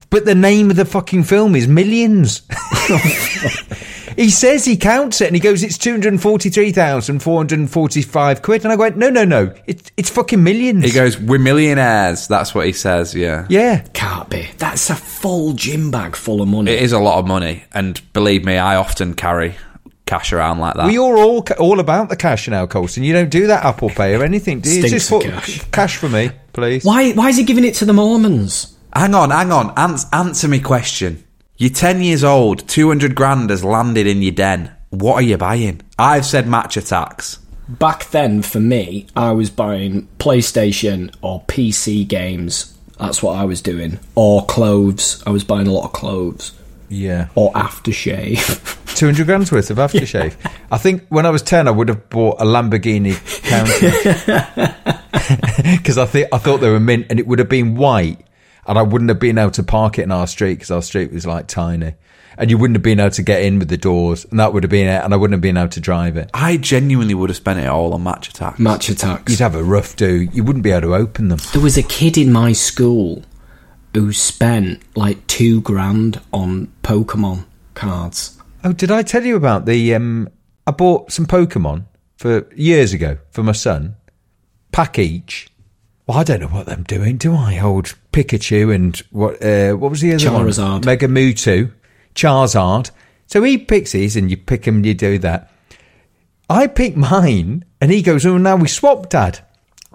[0.10, 2.42] But the name of the fucking film is Millions.
[4.16, 8.64] he says he counts it and he goes, it's 243,445 quid.
[8.64, 9.54] And I went, no, no, no.
[9.68, 10.84] It's, it's fucking millions.
[10.84, 13.86] he goes we're millionaires that's what he says yeah yeah.
[13.94, 14.48] Can't be.
[14.58, 16.72] That's a full gym bag full of money.
[16.72, 19.56] It is a lot of money, and believe me, I often carry
[20.10, 20.88] cash around like that.
[20.88, 23.04] We are all all about the cash now, Colson.
[23.04, 24.82] You don't do that Apple Pay or anything, do you?
[24.88, 25.63] Stinks Just of put cash.
[25.72, 26.84] cash for me, please.
[26.84, 28.76] Why, why is he giving it to the Mormons?
[28.93, 29.72] hang on, hang on.
[29.78, 31.24] Ans- answer me question.
[31.58, 34.76] You're 10 years old, 200 grand has landed in your den.
[34.89, 35.82] What are you buying?
[36.00, 37.38] I've said Match Attax.
[37.67, 42.76] Back then, for me, I was buying PlayStation or PC games.
[42.98, 44.00] That's what I was doing.
[44.15, 45.22] Or clothes.
[45.28, 46.54] I was buying a lot of clothes.
[46.89, 47.28] Yeah.
[47.36, 48.75] Or aftershave.
[48.95, 50.36] 200 grand's worth of aftershave.
[50.71, 54.75] I think when I was 10, I would have bought a Lamborghini Countach.
[55.78, 58.25] Because I, th- I thought they were mint and it would have been white
[58.65, 61.12] and I wouldn't have been able to park it in our street because our street
[61.12, 61.93] was like tiny.
[62.38, 64.63] And you wouldn't have been able to get in with the doors and that would
[64.63, 66.30] have been it and I wouldn't have been able to drive it.
[66.34, 68.58] I genuinely would have spent it all on Match Attax.
[68.60, 69.30] Match Attax.
[69.30, 70.21] You'd have a rough do.
[70.34, 71.39] You wouldn't be able to open them.
[71.54, 73.23] There was a kid in my school
[73.93, 78.38] who spent like two grand on Pokemon cards.
[78.63, 79.95] Oh, did I tell you about the?
[79.95, 80.30] Um,
[80.67, 81.86] I bought some Pokemon
[82.17, 83.95] for years ago for my son,
[84.71, 85.49] pack each.
[86.06, 87.60] Well, I don't know what I'm doing, do I?
[87.60, 89.43] Old Pikachu and what?
[89.43, 90.71] Uh, what was the other Charizard.
[90.71, 90.86] one?
[90.86, 91.71] Mega Mewtwo,
[92.15, 92.91] Charizard.
[93.28, 95.52] So he picks his, and you pick him, and you do that.
[96.49, 99.39] I pick mine, and he goes, "Oh, now we swap, Dad."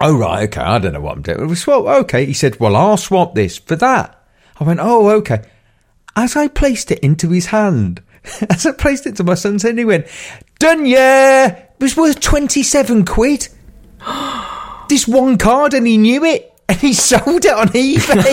[0.00, 0.60] Oh right, okay.
[0.60, 1.46] I don't know what I'm doing.
[1.46, 1.84] We swap.
[1.84, 4.20] Okay, he said, "Well, I'll swap this for that."
[4.58, 5.42] I went, "Oh, okay."
[6.16, 8.02] As I placed it into his hand,
[8.50, 10.06] as I placed it to my son's hand, he went,
[10.58, 13.48] "Done, yeah." It was worth twenty-seven quid.
[14.88, 18.24] this one card, and he knew it, and he sold it on eBay.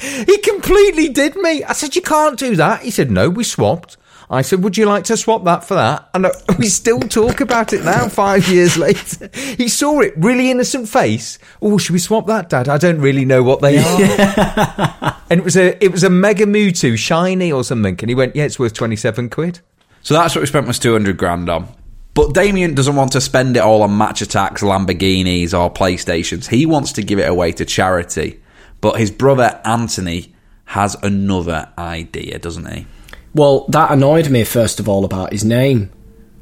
[0.26, 1.64] he completely did me.
[1.64, 3.98] I said, "You can't do that." He said, "No, we swapped."
[4.32, 7.40] I said, "Would you like to swap that for that?" And uh, we still talk
[7.40, 9.28] about it now, five years later.
[9.34, 11.38] He saw it, really innocent face.
[11.60, 12.68] Oh, should we swap that, Dad?
[12.68, 15.16] I don't really know what they are.
[15.28, 17.96] and it was a it was a Mega Mewtwo shiny or something.
[18.00, 19.60] And he went, "Yeah, it's worth twenty seven quid."
[20.02, 21.68] So that's what we spent was 200 grand on.
[22.14, 26.48] But Damien doesn't want to spend it all on Match Attax, Lamborghinis, or PlayStations.
[26.48, 28.40] He wants to give it away to charity.
[28.80, 32.86] But his brother Anthony has another idea, doesn't he?
[33.34, 35.90] Well, that annoyed me first of all about his name.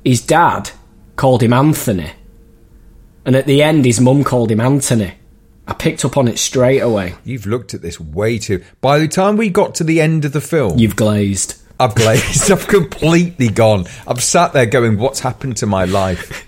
[0.05, 0.71] His dad
[1.17, 2.13] called him Anthony,
[3.25, 5.15] and at the end, his mum called him Anthony.
[5.67, 7.15] I picked up on it straight away.
[7.25, 8.65] You've looked at this way too.
[8.81, 11.61] By the time we got to the end of the film, You've glazed.
[11.79, 12.51] I've glazed.
[12.51, 13.85] I've completely gone.
[14.07, 16.47] I've sat there going, "What's happened to my life?"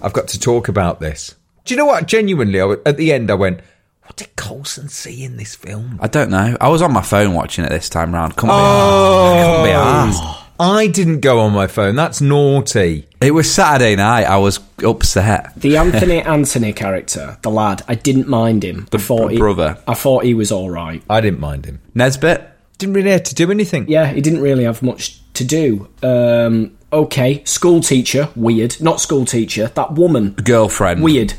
[0.00, 1.34] I've got to talk about this.
[1.64, 2.06] Do you know what?
[2.06, 3.60] Genuinely, I at the end, I went,
[4.04, 6.56] "What did Colson see in this film?" I don't know.
[6.60, 8.36] I was on my phone watching it this time round.
[8.36, 9.44] Couldn't be arsed.
[9.46, 10.36] Couldn't be arsed.
[10.60, 11.96] I didn't go on my phone.
[11.96, 13.08] That's naughty.
[13.20, 14.24] It was Saturday night.
[14.24, 15.52] I was upset.
[15.56, 18.86] The Anthony Anthony character, the lad, I didn't mind him.
[18.92, 19.78] The I thought he- brother.
[19.88, 21.02] I thought he was all right.
[21.10, 21.80] I didn't mind him.
[21.94, 22.48] Nesbitt?
[22.78, 23.86] Didn't really have to do anything.
[23.88, 25.88] Yeah, he didn't really have much to do.
[26.04, 28.80] Um, okay, school teacher, weird.
[28.80, 31.02] Not school teacher, that woman, Girlfriend.
[31.02, 31.32] weird.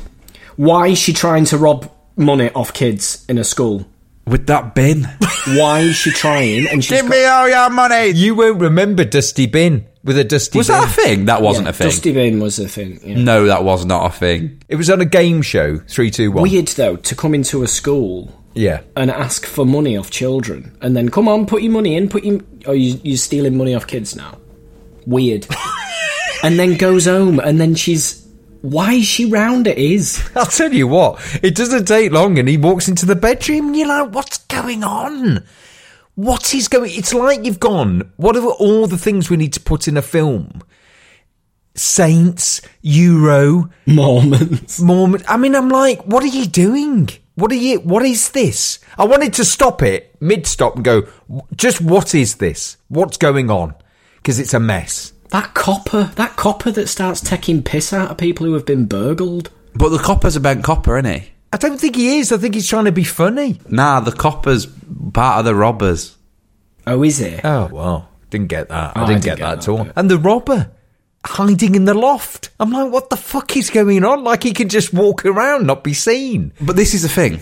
[0.56, 3.86] Why is she trying to rob money off kids in a school?
[4.26, 5.04] With that bin.
[5.46, 6.66] Why is she trying?
[6.66, 8.08] And she's Give me all your money.
[8.08, 10.80] You won't remember Dusty Bin with a Dusty Was Bin.
[10.80, 11.24] that a thing?
[11.26, 11.86] That wasn't yeah, a thing.
[11.86, 12.98] Dusty Bin was a thing.
[13.04, 13.22] Yeah.
[13.22, 14.60] No, that was not a thing.
[14.68, 15.78] It was on a game show.
[15.78, 16.42] Three, two, one.
[16.42, 18.80] Weird though to come into a school Yeah.
[18.96, 22.08] and ask for money off children, and then come on, put your money in.
[22.08, 22.40] Put your.
[22.66, 24.36] Oh, you, you're stealing money off kids now.
[25.06, 25.46] Weird.
[26.42, 28.25] and then goes home, and then she's.
[28.70, 30.28] Why is she round at his?
[30.36, 31.20] I'll tell you what.
[31.42, 34.82] It doesn't take long, and he walks into the bedroom, and you're like, "What's going
[34.82, 35.44] on?
[36.16, 38.12] What is going?" It's like you've gone.
[38.16, 40.62] What are all the things we need to put in a film?
[41.74, 44.80] Saints, Euro, Mormons.
[44.82, 45.22] Mormon.
[45.28, 47.10] I mean, I'm like, what are you doing?
[47.34, 47.80] What are you?
[47.80, 48.80] What is this?
[48.96, 51.06] I wanted to stop it mid stop and go,
[51.54, 52.78] just what is this?
[52.88, 53.74] What's going on?
[54.16, 55.12] Because it's a mess.
[55.30, 59.50] That copper, that copper that starts taking piss out of people who have been burgled.
[59.74, 61.28] But the copper's a bent copper, isn't he?
[61.52, 62.32] I don't think he is.
[62.32, 63.60] I think he's trying to be funny.
[63.68, 64.66] Nah, the copper's
[65.12, 66.16] part of the robbers.
[66.86, 67.40] Oh, is it?
[67.44, 68.92] Oh well, didn't get that.
[68.96, 69.84] Oh, I Oh, didn't I get, didn't get that at all.
[69.84, 69.92] bit.
[69.96, 70.70] And the robber
[71.24, 72.50] hiding in the loft.
[72.60, 74.22] I'm like, what the fuck is going on?
[74.22, 76.52] Like he can just walk around, not be seen.
[76.60, 77.40] But this is the thing.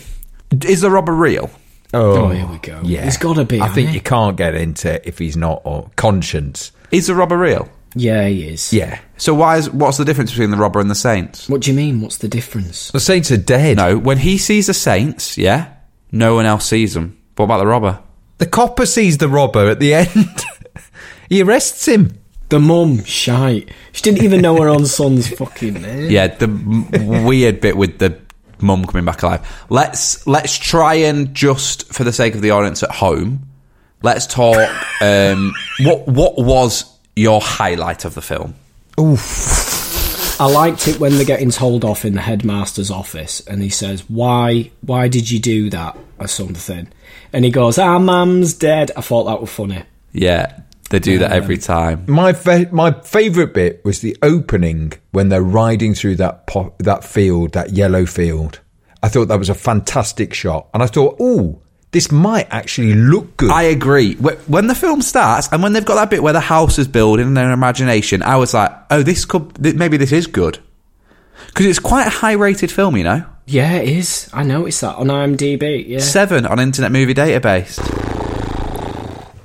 [0.65, 1.51] Is the robber real?
[1.93, 2.81] Oh, oh here we go.
[2.83, 5.63] Yeah, He's gotta be, I think hasn't you can't get into it if he's not
[5.65, 6.73] or conscience.
[6.91, 7.69] Is the robber real?
[7.95, 8.73] Yeah, he is.
[8.73, 11.49] Yeah, So why is what's the difference between the robber and the saints?
[11.49, 12.01] What do you mean?
[12.01, 12.91] What's the difference?
[12.91, 13.77] the saints are dead.
[13.77, 15.73] No, when he sees the saints, yeah,
[16.11, 17.17] no one else sees them.
[17.37, 18.01] What about the robber?
[18.39, 20.45] The copper sees the robber at the end.
[21.29, 22.19] he arrests him.
[22.49, 23.71] The mum, shite.
[23.93, 26.11] She didn't even know her own son's fucking name.
[26.11, 28.21] Yeah, the m- weird bit with the
[28.61, 29.65] mum coming back alive.
[29.71, 33.47] Let's let's try and just for the sake of the audience at home,
[34.03, 34.69] let's talk.
[35.01, 36.85] Um, what what was
[37.17, 38.55] your highlight of the film?
[40.41, 44.05] I liked it when they're getting told off in the headmaster's office, and he says,
[44.09, 44.71] "Why?
[44.81, 46.89] Why did you do that?" or something,
[47.33, 49.83] and he goes, "Our mum's dead." I thought that was funny.
[50.13, 52.05] Yeah, they do that every time.
[52.09, 57.05] My fa- my favourite bit was the opening when they're riding through that po- that
[57.05, 58.61] field, that yellow field.
[59.03, 61.61] I thought that was a fantastic shot, and I thought, oh,
[61.95, 63.51] this might actually look good.
[63.51, 64.17] I agree.
[64.17, 67.29] When the film starts and when they've got that bit where the house is building
[67.29, 70.59] in their imagination, I was like, oh, this could, maybe this is good.
[71.47, 73.25] Because it's quite a high rated film, you know?
[73.47, 74.29] Yeah, it is.
[74.33, 75.87] I noticed that on IMDb.
[75.87, 76.01] Yeah.
[76.01, 77.77] Seven on Internet Movie Database.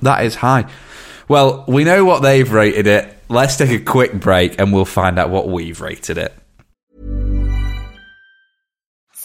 [0.02, 0.66] That is high.
[1.28, 3.16] Well, we know what they've rated it.
[3.30, 6.34] Let's take a quick break and we'll find out what we've rated it.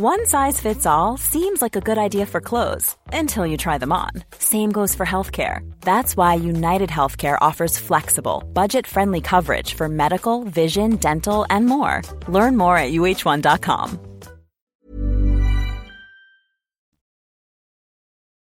[0.00, 3.90] One size fits all seems like a good idea for clothes until you try them
[3.90, 4.10] on.
[4.38, 5.68] Same goes for healthcare.
[5.80, 12.02] That's why United Healthcare offers flexible, budget friendly coverage for medical, vision, dental, and more.
[12.28, 13.98] Learn more at uhone.com.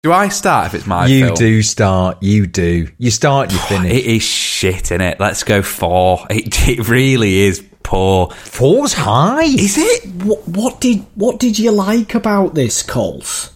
[0.02, 1.34] Do I start if it's my you film?
[1.36, 2.22] do start.
[2.22, 2.88] You do.
[2.98, 3.50] You start.
[3.50, 3.92] You finish.
[3.92, 5.18] It is shit, in it.
[5.18, 6.26] Let's go four.
[6.28, 8.30] It, it really is poor.
[8.30, 9.44] Four's high.
[9.44, 10.06] Is it?
[10.24, 13.52] What, what did what did you like about this, Coles?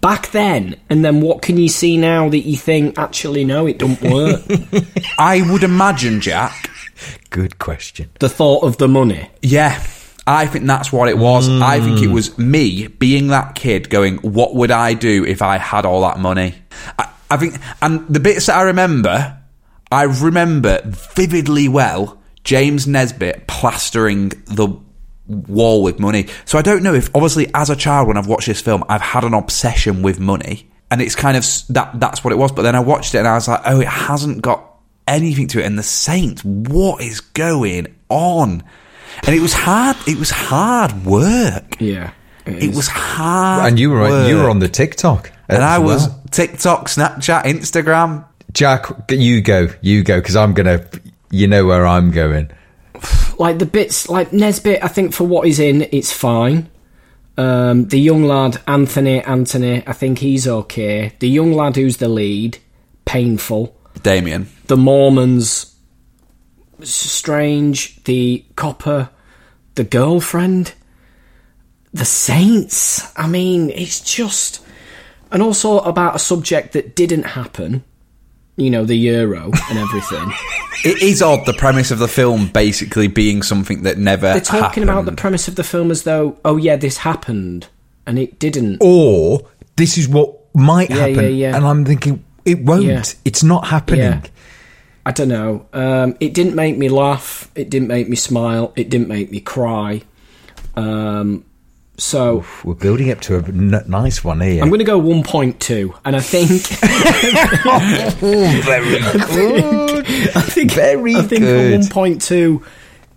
[0.00, 3.78] Back then, and then what can you see now that you think actually no, it
[3.78, 4.42] don't work?
[5.18, 6.70] I would imagine, Jack.
[7.30, 8.10] Good question.
[8.18, 9.30] the thought of the money.
[9.42, 9.80] Yeah,
[10.26, 11.48] I think that's what it was.
[11.48, 12.14] I think it mm.
[12.14, 16.18] was me being that kid going, what would I do if I had all that
[16.18, 16.54] money?
[16.98, 19.38] I, I think, and the bits that I remember,
[19.90, 24.76] I remember vividly well James Nesbitt plastering the
[25.26, 26.26] wall with money.
[26.44, 29.00] So I don't know if, obviously, as a child, when I've watched this film, I've
[29.00, 30.68] had an obsession with money.
[30.90, 32.52] And it's kind of that that's what it was.
[32.52, 34.62] But then I watched it and I was like, oh, it hasn't got
[35.08, 35.64] anything to it.
[35.64, 38.62] And the Saints, what is going on?
[39.24, 39.96] And it was hard.
[40.06, 41.76] It was hard work.
[41.80, 42.12] Yeah,
[42.44, 43.68] It was hard.
[43.68, 44.28] And you were work.
[44.28, 46.22] you were on the TikTok, and I was well.
[46.30, 48.24] TikTok, Snapchat, Instagram.
[48.52, 48.86] Jack.
[49.10, 49.68] You go.
[49.80, 50.84] You go because I'm gonna.
[51.32, 52.50] You know where I'm going.
[53.38, 54.84] like the bits like Nesbitt.
[54.84, 56.68] I think for what he's in, it's fine.
[57.38, 61.14] Um, the young lad Anthony, Anthony, I think he's okay.
[61.18, 62.58] The young lad who's the lead,
[63.06, 63.74] painful.
[64.02, 64.46] Damien.
[64.66, 65.74] The Mormons,
[66.82, 68.04] strange.
[68.04, 69.08] The copper,
[69.76, 70.74] the girlfriend,
[71.94, 73.10] the saints.
[73.16, 74.62] I mean, it's just,
[75.30, 77.84] and also about a subject that didn't happen.
[78.56, 80.32] You know, the euro and everything.
[80.84, 84.32] It is odd the premise of the film basically being something that never.
[84.32, 87.68] They're talking about the premise of the film as though, oh yeah, this happened,
[88.04, 88.78] and it didn't.
[88.80, 91.56] Or this is what might Yeah, happen, yeah, yeah.
[91.56, 93.14] and I'm thinking it won't.
[93.24, 94.24] It's not happening.
[95.06, 95.66] I don't know.
[95.72, 97.48] Um, it didn't make me laugh.
[97.54, 98.72] It didn't make me smile.
[98.74, 100.02] It didn't make me cry.
[100.74, 101.44] Um,
[102.02, 104.62] so We're building up to a n- nice one here.
[104.62, 106.50] I'm going to go 1.2, and I think
[108.64, 110.06] very good.
[110.36, 111.80] I think Very I think good.
[111.82, 112.64] 1.2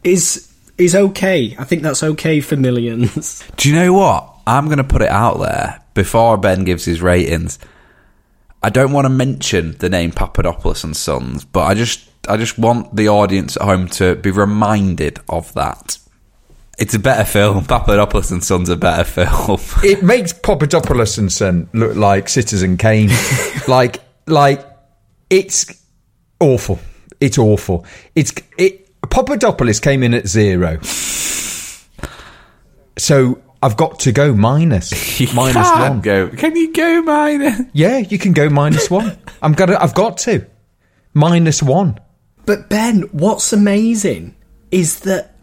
[0.04, 1.56] is is okay.
[1.58, 3.43] I think that's okay for millions.
[3.58, 4.30] Do you know what?
[4.45, 7.58] I'm going to put it out there before Ben gives his ratings.
[8.62, 12.58] I don't want to mention the name Papadopoulos and Sons, but I just I just
[12.60, 15.98] want the audience at home to be reminded of that.
[16.77, 17.65] It's a better film.
[17.65, 19.59] Papadopoulos and Sons a better film.
[19.83, 23.09] it makes Papadopoulos and Son look like Citizen Kane.
[23.67, 24.65] like, like
[25.29, 25.81] it's
[26.39, 26.79] awful.
[27.19, 27.85] It's awful.
[28.15, 28.81] It's it.
[29.09, 30.81] Papadopoulos came in at zero,
[32.97, 34.91] so I've got to go minus
[35.33, 36.01] minus Can't one.
[36.01, 36.29] Go.
[36.29, 37.61] Can you go minus?
[37.73, 39.17] Yeah, you can go minus one.
[39.41, 39.77] I'm gonna.
[39.79, 40.45] I've got to
[41.13, 42.00] minus one.
[42.45, 44.35] But Ben, what's amazing
[44.71, 45.35] is that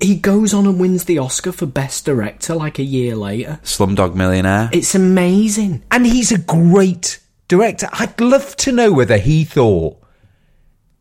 [0.00, 3.60] he goes on and wins the Oscar for Best Director like a year later.
[3.62, 4.70] Slumdog Millionaire.
[4.72, 5.82] It's amazing.
[5.90, 7.88] And he's a great director.
[7.92, 10.00] I'd love to know whether he thought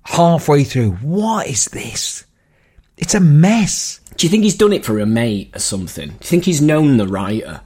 [0.03, 2.25] halfway through, what is this?
[2.97, 4.01] It's a mess.
[4.17, 6.09] Do you think he's done it for a mate or something?
[6.09, 7.61] Do you think he's known the writer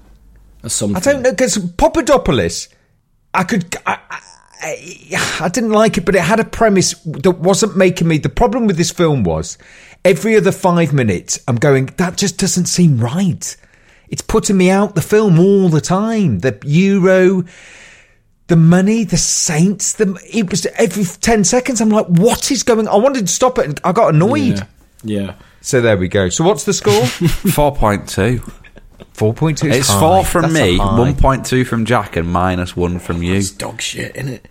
[0.64, 0.98] or something?
[0.98, 2.70] I don't know because Papadopoulos,
[3.34, 3.76] I could.
[3.88, 4.20] I, I,
[4.62, 8.20] I, I didn't like it, but it had a premise that wasn't making me.
[8.20, 9.58] The problem with this film was
[10.06, 13.56] every other five minutes, I'm going, that just doesn't seem right.
[14.10, 16.40] It's putting me out the film all the time.
[16.40, 17.44] The euro,
[18.48, 21.82] the money, the saints, the it was every ten seconds.
[21.82, 22.88] I'm like, what is going?
[22.88, 24.60] I wanted to stop it, and I got annoyed.
[25.04, 25.20] Yeah.
[25.22, 25.36] yeah.
[25.62, 26.30] So there we go.
[26.30, 27.06] So what's the score?
[27.08, 28.44] Four point two.
[29.14, 29.70] Four point two.
[29.70, 30.00] It's high.
[30.00, 33.34] four from That's me, one point two from Jack, and minus one from you.
[33.34, 34.48] It's dog shit, isn't it?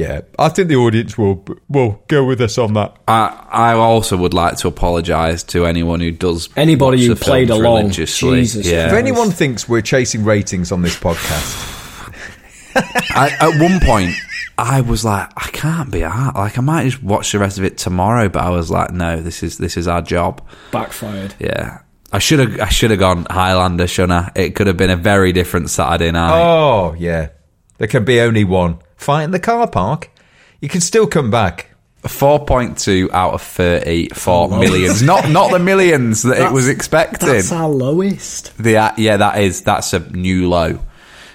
[0.00, 2.96] Yeah, I think the audience will will go with us on that.
[3.06, 7.48] I I also would like to apologise to anyone who does Anybody watch who played
[7.48, 7.76] films along.
[7.82, 8.40] religiously.
[8.40, 8.86] Jesus yeah.
[8.88, 11.66] If anyone thinks we're chasing ratings on this podcast,
[13.14, 14.14] I, at one point,
[14.56, 16.34] I was like, I can't be out.
[16.36, 18.28] Like, I might just watch the rest of it tomorrow.
[18.28, 20.46] But I was like, no, this is this is our job.
[20.70, 21.34] Backfired.
[21.38, 21.80] Yeah,
[22.12, 24.32] I should have I should have gone Highlander, shouldn't I?
[24.34, 26.40] It could have been a very different Saturday night.
[26.40, 27.30] oh yeah,
[27.78, 28.78] there can be only one.
[29.00, 30.10] Fight in the car park.
[30.60, 31.70] You can still come back.
[32.06, 35.02] Four point two out of thirty for millions.
[35.02, 37.26] not not the millions that it was expected.
[37.28, 38.56] That's our lowest.
[38.56, 40.80] The uh, yeah, that is that's a new low.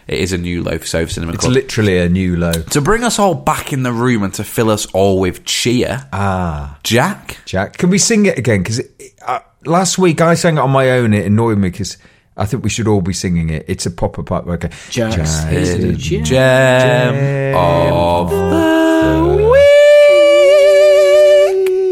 [0.08, 1.54] It is a new low for Sofa Cinema It's Club.
[1.54, 2.52] literally a new low.
[2.52, 6.08] to bring us all back in the room and to fill us all with cheer,
[6.14, 7.38] Ah, Jack.
[7.46, 8.60] Jack, can we sing it again?
[8.62, 8.82] Because
[9.26, 11.14] uh, last week I sang it on my own.
[11.16, 11.98] It annoyed me because
[12.38, 13.66] I think we should all be singing it.
[13.68, 14.46] It's a proper part.
[14.48, 16.24] Okay, Jack's hidden gem.
[16.26, 19.36] Gem of the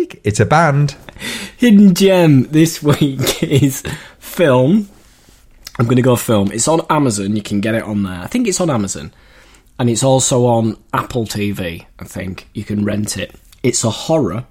[0.04, 0.22] week.
[0.24, 0.96] It's a band.
[1.58, 3.84] Hidden gem this week is
[4.20, 4.90] film.
[5.80, 6.52] I'm going to go film.
[6.52, 7.36] It's on Amazon.
[7.36, 8.20] You can get it on there.
[8.20, 9.14] I think it's on Amazon.
[9.80, 12.48] And it's also on Apple TV, I think.
[12.54, 13.34] You can rent it.
[13.64, 14.46] It's a horror.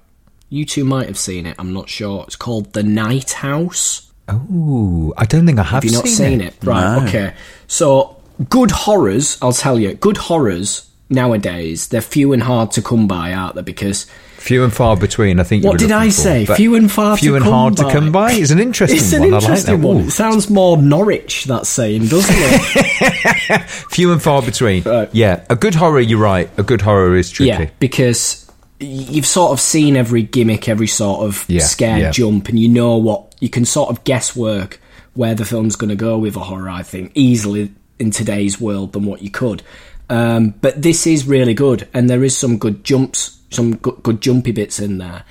[0.49, 1.55] You two might have seen it.
[1.57, 2.23] I'm not sure.
[2.27, 4.11] It's called The Night House.
[4.29, 6.53] Oh, I don't think I have, Have you not seen it?
[6.63, 7.05] Right, No.
[7.07, 7.33] okay.
[7.67, 8.17] So,
[8.49, 13.33] good horrors, I'll tell you, good horrors nowadays, they're few and hard to come by,
[13.33, 13.61] aren't they?
[13.61, 14.05] Because
[14.37, 15.39] Few and far between.
[15.39, 15.63] I think.
[15.63, 16.45] you What did I say?
[16.45, 17.83] But Few and far Few and hard by.
[17.85, 19.33] to come by is an interesting it's an one.
[19.35, 19.87] interesting I like that.
[19.87, 19.99] one.
[20.07, 23.61] It sounds more Norwich, that saying, doesn't it?
[23.91, 24.83] Few and far between.
[24.83, 25.07] Right.
[25.13, 26.01] Yeah, a good horror.
[26.01, 26.49] You're right.
[26.57, 27.47] A good horror is tricky.
[27.49, 28.42] yeah, because
[28.79, 32.11] you've sort of seen every gimmick, every sort of Yeah, scare yeah.
[32.11, 34.79] jump, and you know what you can sort of guesswork
[35.13, 36.69] where the film's going to go with a horror.
[36.69, 39.61] I think easily in today's world than what you could.
[40.09, 44.21] Um, but this is really good, and there is some good jumps, some good, good
[44.21, 45.23] jumpy bits in there.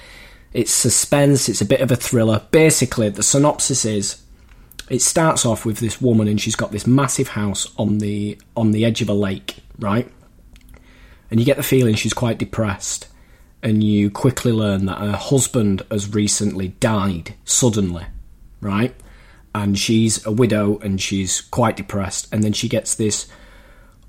[0.53, 1.49] It's suspense.
[1.49, 2.43] It's a bit of a thriller.
[2.51, 4.23] Basically, the synopsis is
[4.91, 8.73] it starts off with this woman and she's got this massive house on the on
[8.73, 10.11] the edge of a lake, right?
[11.31, 13.09] And you get the feeling she's quite depressed.
[13.63, 18.07] And you quickly learn that her husband has recently died suddenly,
[18.61, 18.95] right?
[19.55, 22.29] And she's a widow and she's quite depressed.
[22.33, 23.29] And then she gets this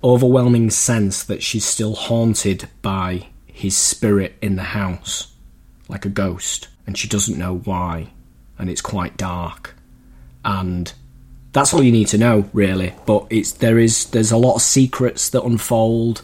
[0.03, 5.33] overwhelming sense that she's still haunted by his spirit in the house,
[5.87, 6.67] like a ghost.
[6.87, 8.09] And she doesn't know why.
[8.57, 9.75] And it's quite dark
[10.45, 10.93] and
[11.51, 14.61] that's all you need to know really but it's there is there's a lot of
[14.61, 16.21] secrets that unfold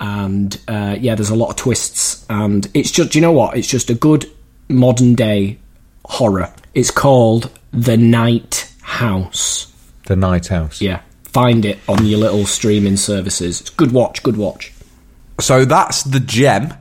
[0.00, 2.26] and uh, yeah there's a lot of twists.
[2.28, 3.56] And it's just do you know what?
[3.56, 4.30] It's just a good
[4.68, 5.58] modern day
[6.04, 6.52] horror.
[6.74, 9.72] It's called the night house.
[10.06, 10.80] The Night House.
[10.80, 11.02] yeah.
[11.24, 13.60] Find it on your little streaming services.
[13.60, 14.72] It's good watch good watch.
[15.38, 16.74] So that's the gem.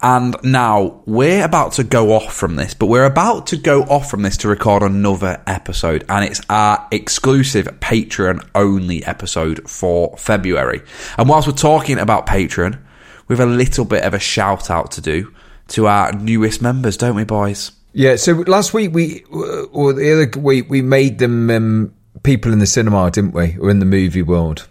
[0.00, 4.08] And now we're about to go off from this, but we're about to go off
[4.08, 10.82] from this to record another episode, and it's our exclusive Patreon only episode for February.
[11.16, 12.78] And whilst we're talking about Patreon,
[13.26, 15.34] we have a little bit of a shout out to do
[15.68, 17.72] to our newest members, don't we, boys?
[17.92, 22.60] Yeah, so last week we, or the other week, we made them um, people in
[22.60, 23.56] the cinema, didn't we?
[23.58, 24.68] Or in the movie world.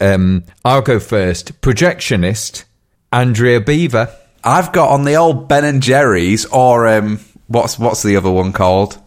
[0.00, 1.60] Um, I'll go first.
[1.60, 2.64] Projectionist,
[3.12, 4.14] Andrea Beaver.
[4.44, 8.52] I've got on the old Ben and Jerry's, or um, what's what's the other one
[8.52, 8.98] called?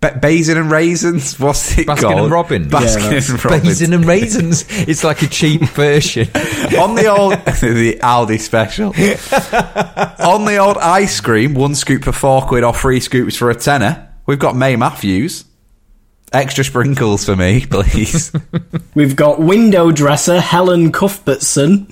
[0.00, 1.40] Ba- Basin and raisins.
[1.40, 2.20] What's it Baskin called?
[2.24, 2.70] and Robbins.
[2.70, 3.64] Baskin Yeah, and Robbins.
[3.66, 4.64] Raisin and raisins.
[4.68, 6.28] it's like a cheap version.
[6.78, 7.32] on the old
[7.62, 8.88] the Aldi special.
[10.22, 13.54] on the old ice cream, one scoop for four quid or three scoops for a
[13.54, 14.12] tenner.
[14.26, 15.46] We've got May Matthews.
[16.30, 18.32] Extra sprinkles for me, please.
[18.94, 21.86] we've got window dresser helen cuthbertson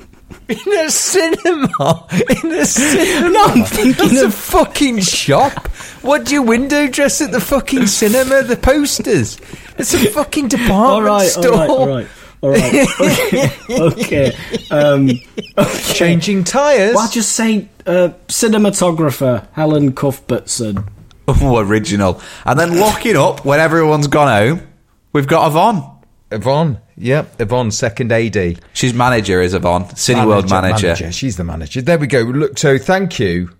[0.48, 2.06] in a cinema.
[2.42, 3.30] In a cinema.
[3.30, 5.68] No, I'm thinking That's a fucking shop.
[6.02, 8.42] What do you window dress at the fucking cinema?
[8.42, 9.38] The posters.
[9.78, 11.54] It's a fucking department all right store.
[11.54, 12.08] all right all right
[12.42, 14.36] all right okay, okay.
[14.70, 15.10] Um,
[15.56, 15.92] okay.
[15.94, 16.94] Changing tyres.
[16.94, 20.84] Well, I'll just say uh, cinematographer Helen Cuthbertson.
[21.28, 22.20] oh, original.
[22.44, 24.68] And then locking up when everyone's gone home.
[25.14, 25.93] We've got Yvonne.
[26.34, 26.80] Yvonne.
[26.96, 28.60] Yep, Yvonne, second AD.
[28.72, 29.84] She's manager, is Yvonne.
[29.84, 31.12] Cineworld manager.
[31.12, 31.80] She's the manager.
[31.80, 32.20] There we go.
[32.20, 33.50] Look, so thank you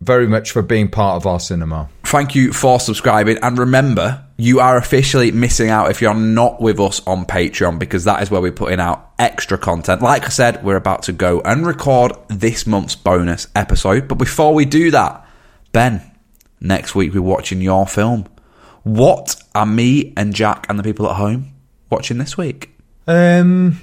[0.00, 1.88] very much for being part of our cinema.
[2.04, 3.38] Thank you for subscribing.
[3.42, 8.04] And remember, you are officially missing out if you're not with us on Patreon because
[8.04, 10.02] that is where we're putting out extra content.
[10.02, 14.08] Like I said, we're about to go and record this month's bonus episode.
[14.08, 15.26] But before we do that,
[15.70, 16.02] Ben,
[16.60, 18.26] next week we're watching your film.
[18.82, 21.51] What are me and Jack and the people at home
[21.92, 22.70] watching this week?
[23.06, 23.80] Um,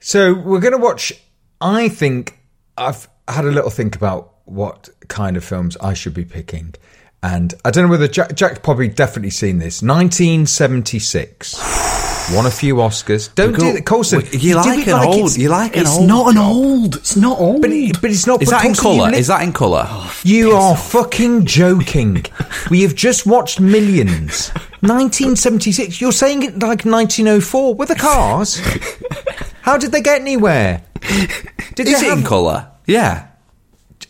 [0.00, 1.12] so we're going to watch.
[1.60, 2.38] I think
[2.76, 6.74] I've had a little think about what kind of films I should be picking,
[7.22, 9.82] and I don't know whether Jack, Jack's probably definitely seen this.
[9.82, 11.88] 1976.
[12.34, 13.34] Won a few Oscars.
[13.34, 14.22] Don't do that, Colson.
[14.32, 15.34] You, like it an old.
[15.36, 16.06] You like an It's old.
[16.06, 16.96] not an old.
[16.96, 17.62] It's not old.
[17.62, 18.42] But, it, but it's not.
[18.42, 19.10] Is that in colour?
[19.10, 19.88] li- Is that in colour?
[20.24, 22.24] You are fucking joking.
[22.70, 24.50] we have just watched Millions.
[24.80, 26.00] 1976.
[26.00, 28.60] You're saying it like 1904 with the cars.
[29.62, 30.82] How did they get anywhere?
[31.74, 32.70] Did Is they it in have- colour?
[32.86, 33.26] Yeah.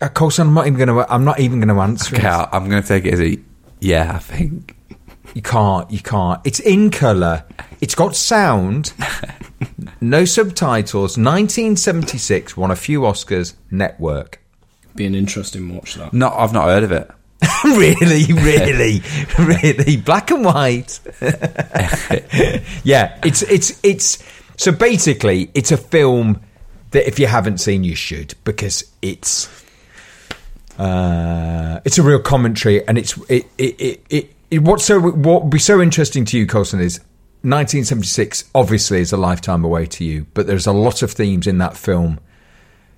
[0.00, 1.12] Of course, I'm not even going to.
[1.12, 2.30] I'm not even going to answer Okay, it.
[2.30, 3.38] I- I'm going to take it as a
[3.80, 4.12] yeah.
[4.14, 4.76] I think
[5.34, 5.90] You can't.
[5.90, 6.40] You can't.
[6.44, 7.44] It's in colour.
[7.80, 8.92] It's got sound.
[10.00, 11.18] no subtitles.
[11.18, 13.54] 1976 won a few Oscars.
[13.70, 14.40] Network.
[14.94, 16.12] Be an interesting watch that.
[16.12, 16.28] no.
[16.30, 17.10] I've not heard of it.
[17.64, 19.02] really, really,
[19.38, 21.00] really black and white.
[22.82, 24.18] yeah, it's it's it's
[24.56, 26.40] so basically it's a film
[26.90, 29.48] that if you haven't seen you should because it's
[30.78, 35.50] uh it's a real commentary and it's it it it, it, what's so what would
[35.50, 36.98] be so interesting to you Colson is
[37.42, 41.58] 1976 obviously is a lifetime away to you but there's a lot of themes in
[41.58, 42.18] that film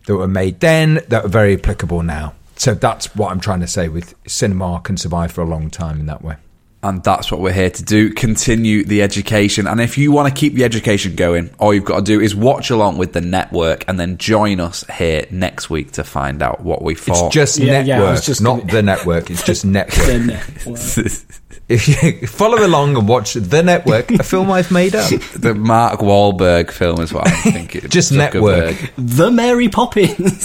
[0.07, 2.35] that were made then that are very applicable now.
[2.61, 5.99] So that's what I'm trying to say with cinema can survive for a long time
[5.99, 6.37] in that way.
[6.83, 9.67] And that's what we're here to do continue the education.
[9.67, 12.37] And if you want to keep the education going, all you've got to do is
[12.37, 16.61] watch along with the network and then join us here next week to find out
[16.61, 19.31] what we It's just Yeah, yeah, network, was just not gonna- the network.
[19.31, 20.07] It's just network.
[20.07, 20.31] Then,
[20.67, 21.40] uh,
[21.71, 25.09] if you follow along and watch the network, a film I've made up.
[25.35, 27.83] the Mark Wahlberg film is what I'm thinking.
[27.89, 28.77] Just network.
[28.99, 30.45] The Mary Poppins.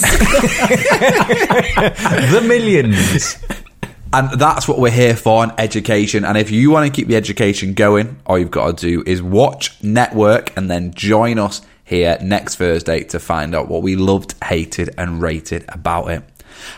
[2.30, 3.36] the millions.
[4.12, 6.24] And that's what we're here for, an education.
[6.24, 9.20] And if you want to keep the education going, all you've got to do is
[9.20, 14.34] watch Network and then join us here next Thursday to find out what we loved,
[14.44, 16.22] hated, and rated about it.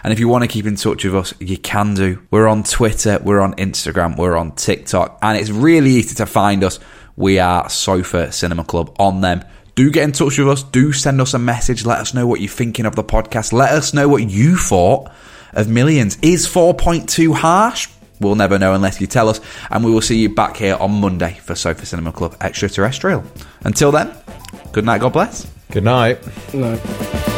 [0.03, 2.23] And if you want to keep in touch with us, you can do.
[2.31, 6.65] We're on Twitter, we're on Instagram, we're on TikTok, and it's really easy to find
[6.65, 6.79] us.
[7.17, 9.45] We are Sofa Cinema Club on them.
[9.75, 10.63] Do get in touch with us.
[10.63, 11.85] Do send us a message.
[11.85, 13.53] Let us know what you're thinking of the podcast.
[13.53, 15.11] Let us know what you thought
[15.53, 16.19] of Millions.
[16.23, 17.89] Is 4.2 harsh?
[18.21, 19.41] We'll never know unless you tell us.
[19.71, 23.25] And we will see you back here on Monday for Sofa Cinema Club Extraterrestrial.
[23.61, 24.13] Until then,
[24.73, 25.47] good night, God bless.
[25.71, 26.19] Good night.
[26.55, 27.38] no.